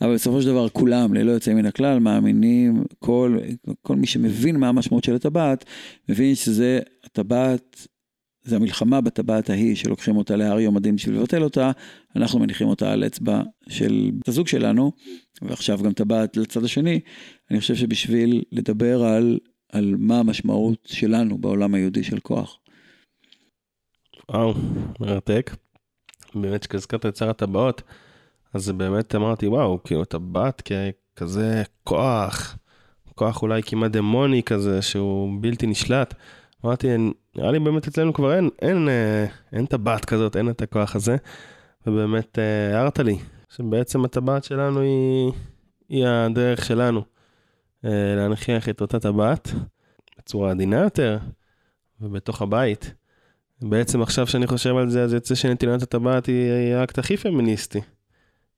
[0.00, 3.38] אבל בסופו של דבר כולם, ללא יוצא מן הכלל, מאמינים, כל,
[3.82, 5.64] כל מי שמבין מה המשמעות של הטבעת,
[6.08, 7.86] מבין שזה הטבעת
[8.42, 11.70] זה המלחמה בטבעת ההיא שלוקחים אותה להר יום הדין בשביל לבטל אותה,
[12.16, 14.92] אנחנו מניחים אותה על אצבע של בת הזוג שלנו,
[15.42, 17.00] ועכשיו גם טבעת לצד השני,
[17.50, 19.38] אני חושב שבשביל לדבר על,
[19.72, 22.58] על מה המשמעות שלנו בעולם היהודי של כוח.
[24.28, 24.54] וואו,
[25.00, 25.56] מרתק.
[26.34, 27.82] באמת כשהזכרת את שר הטבעות,
[28.54, 30.62] אז באמת אמרתי, וואו, כאילו טבעת
[31.16, 32.58] כזה כוח,
[33.14, 36.14] כוח אולי כמעט דמוני כזה, שהוא בלתי נשלט.
[36.64, 36.88] אמרתי,
[37.36, 41.16] נראה לי באמת אצלנו כבר אין, אין, אה, אין טבעת כזאת, אין את הכוח הזה.
[41.86, 45.32] ובאמת אה, הערת לי, שבעצם הטבעת שלנו היא,
[45.88, 47.02] היא הדרך שלנו
[47.84, 49.48] אה, להנכיח את אותה טבעת
[50.18, 51.18] בצורה עדינה יותר
[52.00, 52.94] ובתוך הבית.
[53.62, 57.80] בעצם עכשיו שאני חושב על זה, אז יוצא שנתינת הטבעת היא האקט הכי פמיניסטי.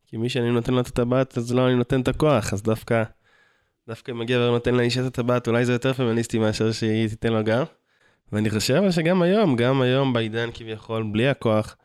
[0.06, 3.02] כי מי שאני נותן לו את הטבעת, אז לא אני נותן את הכוח, אז דווקא,
[3.88, 7.44] דווקא אם הגבר נותן לאישה את הטבעת, אולי זה יותר פמיניסטי מאשר שהיא תיתן לו
[7.44, 7.64] גם.
[8.32, 11.76] ואני חושב שגם היום, גם היום בעידן כביכול, בלי הכוח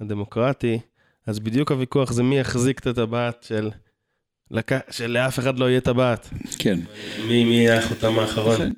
[0.00, 0.78] הדמוקרטי,
[1.26, 3.70] אז בדיוק הוויכוח זה מי יחזיק את הטבעת של...
[4.50, 4.70] לק...
[4.90, 6.28] שלאף אחד לא יהיה טבעת.
[6.58, 6.78] כן.
[7.28, 8.54] מי, מי יהיה החותם האחרון.
[8.54, 8.72] לכן-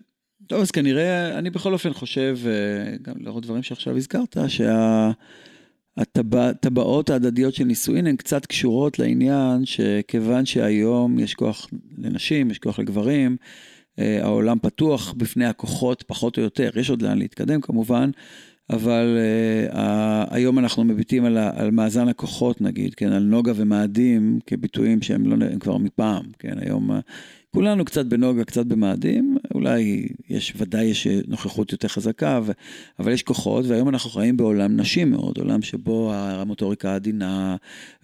[0.47, 2.51] טוב, אז כנראה, אני בכל אופן חושב, אה,
[3.03, 4.37] גם לאור הדברים שעכשיו הזכרת,
[5.99, 11.67] שהטבעות ההדדיות של נישואין הן קצת קשורות לעניין שכיוון שהיום יש כוח
[11.99, 13.37] לנשים, יש כוח לגברים,
[13.99, 18.11] העולם פתוח בפני הכוחות פחות או יותר, יש עוד לאן להתקדם כמובן,
[18.71, 19.19] אבל
[19.71, 19.77] uh,
[20.31, 25.47] היום אנחנו מביטים על, על מאזן הכוחות נגיד, כן, על נוגה ומאדים כביטויים שהם לא,
[25.61, 26.95] כבר מפעם, כן, היום uh,
[27.55, 32.53] כולנו קצת בנוגה, קצת במאדים, אולי יש, ודאי יש נוכחות יותר חזקה, ו,
[32.99, 37.57] אבל יש כוחות, והיום אנחנו חיים בעולם נשי מאוד, עולם שבו המוטוריקה העדינה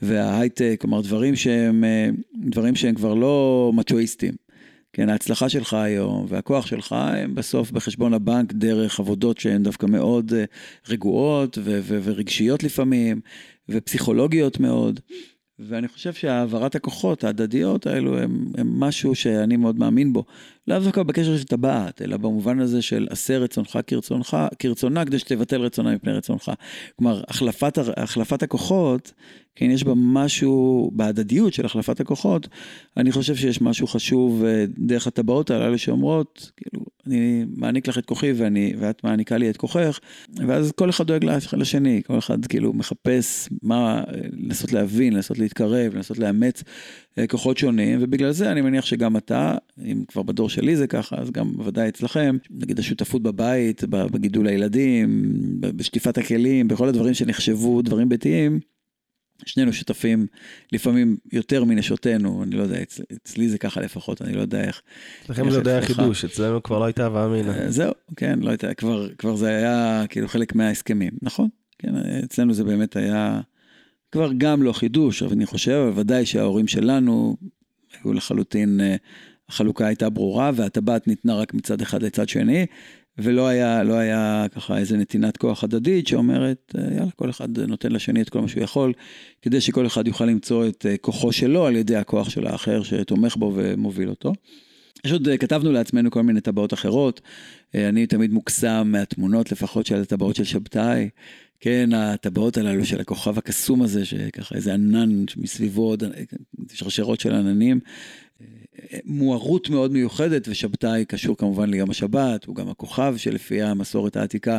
[0.02, 4.43] וההייטק, כלומר דברים שהם, אה, דברים שהם כבר לא מצ'ואיסטים.
[4.94, 10.32] כן, ההצלחה שלך היום והכוח שלך הם בסוף בחשבון הבנק דרך עבודות שהן דווקא מאוד
[10.32, 10.44] אה,
[10.88, 13.20] רגועות ו- ו- ורגשיות לפעמים,
[13.68, 15.00] ופסיכולוגיות מאוד.
[15.58, 20.24] ואני חושב שהעברת הכוחות ההדדיות האלו הם, הם משהו שאני מאוד מאמין בו.
[20.68, 25.60] לאו דווקא בקשר של טבעת, אלא במובן הזה של עשה רצונך כרצונך, כרצונה כדי שתבטל
[25.60, 26.52] רצונה מפני רצונך.
[26.96, 29.12] כלומר, החלפת, החלפת הכוחות,
[29.56, 32.48] כן, יש בה משהו, בהדדיות של החלפת הכוחות,
[32.96, 38.06] אני חושב שיש משהו חשוב אה, דרך הטבעות הללו שאומרות, כאילו, אני מעניק לך את
[38.06, 39.98] כוחי ואני, ואת מעניקה לי את כוחך,
[40.36, 45.94] ואז כל אחד דואג לשני, כל אחד כאילו מחפש מה, אה, לנסות להבין, לנסות להתקרב,
[45.94, 46.62] לנסות לאמץ
[47.28, 49.54] כוחות שונים, ובגלל זה אני מניח שגם אתה,
[49.84, 55.30] אם כבר בדור שלי זה ככה, אז גם בוודאי אצלכם, נגיד השותפות בבית, בגידול הילדים,
[55.60, 58.60] בשטיפת הכלים, בכל הדברים שנחשבו דברים ביתיים,
[59.46, 60.26] שנינו שותפים
[60.72, 64.82] לפעמים יותר מנשותינו, אני לא יודע, אצ, אצלי זה ככה לפחות, אני לא יודע איך.
[65.24, 65.90] אצלכם איך זה די אצלך?
[65.90, 67.50] החידוש, אצלנו כבר לא הייתה הווה אמינא.
[67.50, 71.48] אה, זהו, כן, לא הייתה, כבר, כבר זה היה כאילו חלק מההסכמים, נכון?
[71.78, 73.40] כן, אצלנו זה באמת היה
[74.14, 77.36] כבר גם לא חידוש, אבל אני חושב, אבל ודאי שההורים שלנו
[78.04, 78.96] היו לחלוטין, אה,
[79.48, 82.66] החלוקה הייתה ברורה והטבעת ניתנה רק מצד אחד לצד שני,
[83.18, 87.92] ולא היה, לא היה ככה איזה נתינת כוח הדדית שאומרת, אה, יאללה, כל אחד נותן
[87.92, 88.92] לשני את כל מה שהוא יכול,
[89.42, 93.36] כדי שכל אחד יוכל למצוא את אה, כוחו שלו על ידי הכוח של האחר שתומך
[93.36, 94.32] בו ומוביל אותו.
[95.04, 97.20] יש עוד, כתבנו לעצמנו כל מיני טבעות אחרות.
[97.74, 101.08] אני תמיד מוקסם מהתמונות לפחות של הטבעות של שבתאי.
[101.64, 105.94] כן, הטבעות הללו של הכוכב הקסום הזה, שככה איזה ענן מסביבו
[106.72, 107.80] שרשרות של עננים.
[108.40, 114.58] אה, מוארות מאוד מיוחדת, ושבתאי קשור כמובן ליום השבת, הוא גם הכוכב שלפי המסורת העתיקה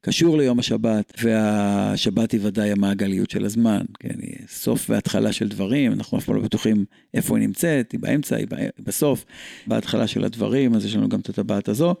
[0.00, 5.92] קשור ליום השבת, והשבת היא ודאי המעגליות של הזמן, כן, היא סוף והתחלה של דברים,
[5.92, 6.84] אנחנו אף פעם לא בטוחים
[7.14, 8.46] איפה היא נמצאת, היא באמצע, היא
[8.78, 9.24] בסוף,
[9.66, 11.94] בהתחלה של הדברים, אז יש לנו גם את הטבעת הזו.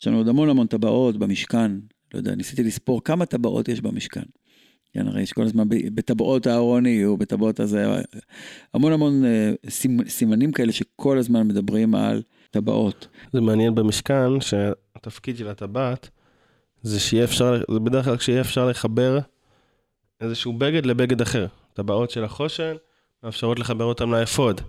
[0.00, 1.70] יש לנו עוד המון המון טבעות במשכן,
[2.14, 4.22] לא יודע, ניסיתי לספור כמה טבעות יש במשכן.
[4.92, 7.86] כן, הרי יש כל הזמן בטבעות הארון יהיו, בטבעות הזה,
[8.74, 13.08] המון המון אה, סימ- סימנים כאלה שכל הזמן מדברים על טבעות.
[13.32, 16.10] זה מעניין במשכן שהתפקיד של הטבעת
[16.82, 19.18] זה שיהיה אפשר, זה בדרך כלל כשיהיה אפשר לחבר
[20.20, 21.46] איזשהו בגד לבגד אחר.
[21.74, 22.74] טבעות של החושן
[23.22, 24.60] מאפשרות לחבר אותם לאפוד,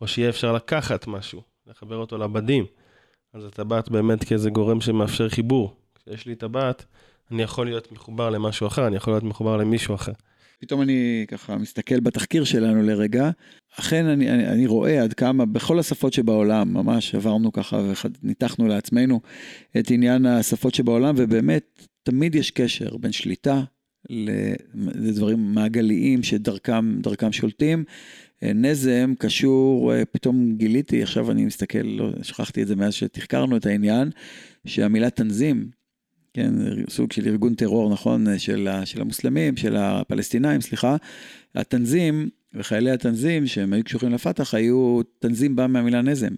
[0.00, 2.64] או שיהיה אפשר לקחת משהו, לחבר אותו לבדים.
[3.34, 5.76] אז הטבעת באמת כאיזה גורם שמאפשר חיבור.
[6.06, 6.84] כשיש לי טבעת,
[7.30, 10.12] אני יכול להיות מחובר למשהו אחר, אני יכול להיות מחובר למישהו אחר.
[10.58, 13.30] פתאום אני ככה מסתכל בתחקיר שלנו לרגע,
[13.78, 17.80] אכן אני, אני, אני רואה עד כמה בכל השפות שבעולם, ממש עברנו ככה
[18.22, 19.20] וניתחנו לעצמנו
[19.78, 23.62] את עניין השפות שבעולם, ובאמת תמיד יש קשר בין שליטה
[24.94, 27.84] לדברים מעגליים שדרכם דרכם שולטים.
[28.42, 33.56] אה, נזם קשור, אה, פתאום גיליתי, עכשיו אני מסתכל, לא, שכחתי את זה מאז שתחקרנו
[33.56, 34.10] את העניין,
[34.66, 35.70] שהמילה תנזים,
[36.34, 36.54] כן,
[36.90, 40.96] סוג של ארגון טרור, נכון, של, של המוסלמים, של הפלסטינאים, סליחה,
[41.54, 46.34] התנזים וחיילי התנזים שהם היו קשורים לפתח, היו, תנזים בא מהמילה נזם.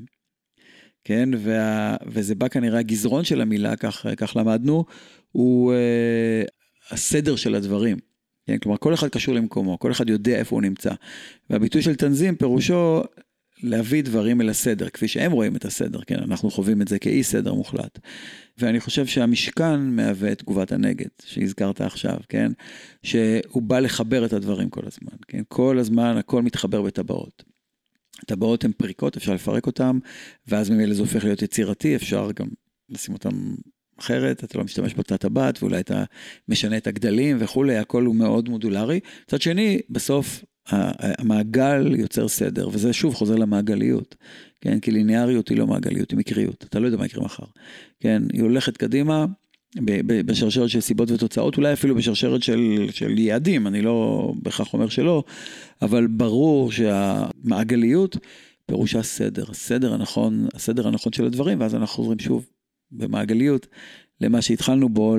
[1.05, 4.84] כן, וה, וזה בא כנראה, הגזרון של המילה, כך, כך למדנו,
[5.32, 6.42] הוא אה,
[6.90, 7.97] הסדר של הדברים.
[8.47, 10.90] כן, כלומר, כל אחד קשור למקומו, כל אחד יודע איפה הוא נמצא.
[11.51, 13.03] והביטוי של תנזים פירושו
[13.62, 17.22] להביא דברים אל הסדר, כפי שהם רואים את הסדר, כן, אנחנו חווים את זה כאי
[17.22, 17.98] סדר מוחלט.
[18.59, 22.52] ואני חושב שהמשכן מהווה את תגובת הנגד, שהזכרת עכשיו, כן,
[23.02, 27.44] שהוא בא לחבר את הדברים כל הזמן, כן, כל הזמן הכל מתחבר בטבעות.
[28.26, 29.98] טבעות הן פריקות, אפשר לפרק אותן,
[30.48, 32.46] ואז ממילא זה הופך להיות יצירתי, אפשר גם
[32.88, 33.30] לשים אותן
[34.00, 36.04] אחרת, אתה לא משתמש באותה טבעת, ואולי אתה
[36.48, 39.00] משנה את הגדלים וכולי, הכל הוא מאוד מודולרי.
[39.28, 44.14] מצד שני, בסוף המעגל יוצר סדר, וזה שוב חוזר למעגליות,
[44.60, 44.80] כן?
[44.80, 47.44] כי ליניאריות היא לא מעגליות, היא מקריות, אתה לא יודע מה יקרה מחר,
[48.00, 48.22] כן?
[48.32, 49.26] היא הולכת קדימה
[50.06, 55.24] בשרשרת של סיבות ותוצאות, אולי אפילו בשרשרת של, של יעדים, אני לא בהכרח אומר שלא,
[55.82, 58.16] אבל ברור שהמעגליות
[58.66, 62.46] פירושה סדר, הסדר הנכון, הסדר הנכון של הדברים, ואז אנחנו חוזרים שוב
[62.92, 63.66] במעגליות
[64.20, 65.16] למה שהתחלנו בו,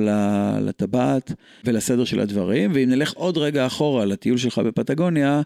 [0.62, 1.32] לטבעת
[1.66, 5.42] ולסדר של הדברים, ואם נלך עוד רגע אחורה לטיול שלך בפטגוניה,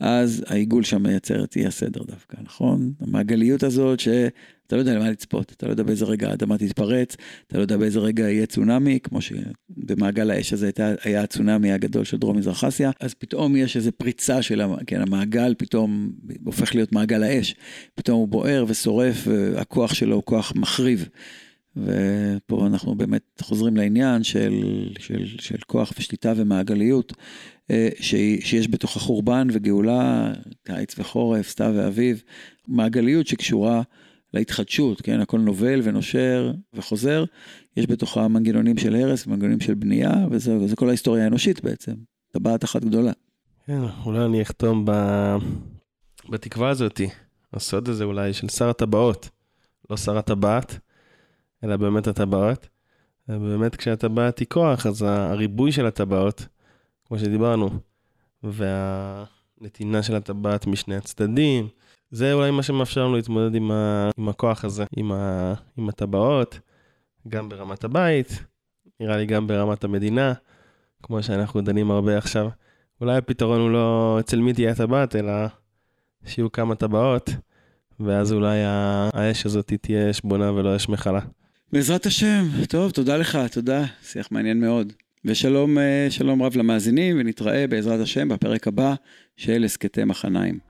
[0.00, 2.92] אז העיגול שם מייצר את אי הסדר דווקא, נכון?
[3.00, 7.16] המעגליות הזאת שאתה לא יודע למה לצפות, אתה לא יודע באיזה רגע האדמה תתפרץ,
[7.46, 12.04] אתה לא יודע באיזה רגע יהיה צונאמי, כמו שבמעגל האש הזה הייתה, היה הצונאמי הגדול
[12.04, 16.12] של דרום מזרח אסיה, אז פתאום יש איזו פריצה של, כן, המעגל פתאום
[16.44, 17.54] הופך להיות מעגל האש,
[17.94, 21.08] פתאום הוא בוער ושורף, והכוח שלו הוא כוח מחריב.
[21.76, 24.62] ופה אנחנו באמת חוזרים לעניין של,
[24.98, 27.12] של, של כוח ושליטה ומעגליות,
[27.70, 32.22] אה, שיש בתוך החורבן וגאולה, קיץ וחורף, סתיו ואביב,
[32.68, 33.82] מעגליות שקשורה
[34.34, 37.24] להתחדשות, כן, הכל נובל ונושר וחוזר,
[37.76, 41.94] יש בתוכה מנגנונים של הרס, מנגנונים של בנייה, וזה כל ההיסטוריה האנושית בעצם,
[42.32, 43.12] טבעת אחת גדולה.
[43.66, 44.92] כן, אולי אני אחתום ב...
[46.28, 47.08] בתקווה הזאתי,
[47.52, 49.28] הסוד הזה אולי של שר הטבעות,
[49.90, 50.78] לא שר הטבעת.
[51.64, 52.68] אלא באמת הטבעות.
[53.28, 56.46] באמת כשהטבעת היא כוח, אז הריבוי של הטבעות,
[57.04, 57.70] כמו שדיברנו,
[58.42, 61.68] והנתינה של הטבעת משני הצדדים,
[62.10, 64.10] זה אולי מה שמאפשר לנו להתמודד עם, ה...
[64.16, 65.54] עם הכוח הזה, עם, ה...
[65.76, 66.60] עם הטבעות,
[67.28, 68.44] גם ברמת הבית,
[69.00, 70.32] נראה לי גם ברמת המדינה,
[71.02, 72.48] כמו שאנחנו דנים הרבה עכשיו.
[73.00, 75.32] אולי הפתרון הוא לא אצל מי תהיה הטבעת, אלא
[76.24, 77.30] שיהיו כמה טבעות,
[78.00, 81.20] ואז אולי האש הזאת תהיה אש בונה ולא אש מכלה.
[81.72, 82.44] בעזרת השם.
[82.68, 83.84] טוב, תודה לך, תודה.
[84.02, 84.92] שיח מעניין מאוד.
[85.24, 88.94] ושלום, אה, שלום רב למאזינים, ונתראה בעזרת השם בפרק הבא
[89.36, 90.65] של הסכתי מחניים.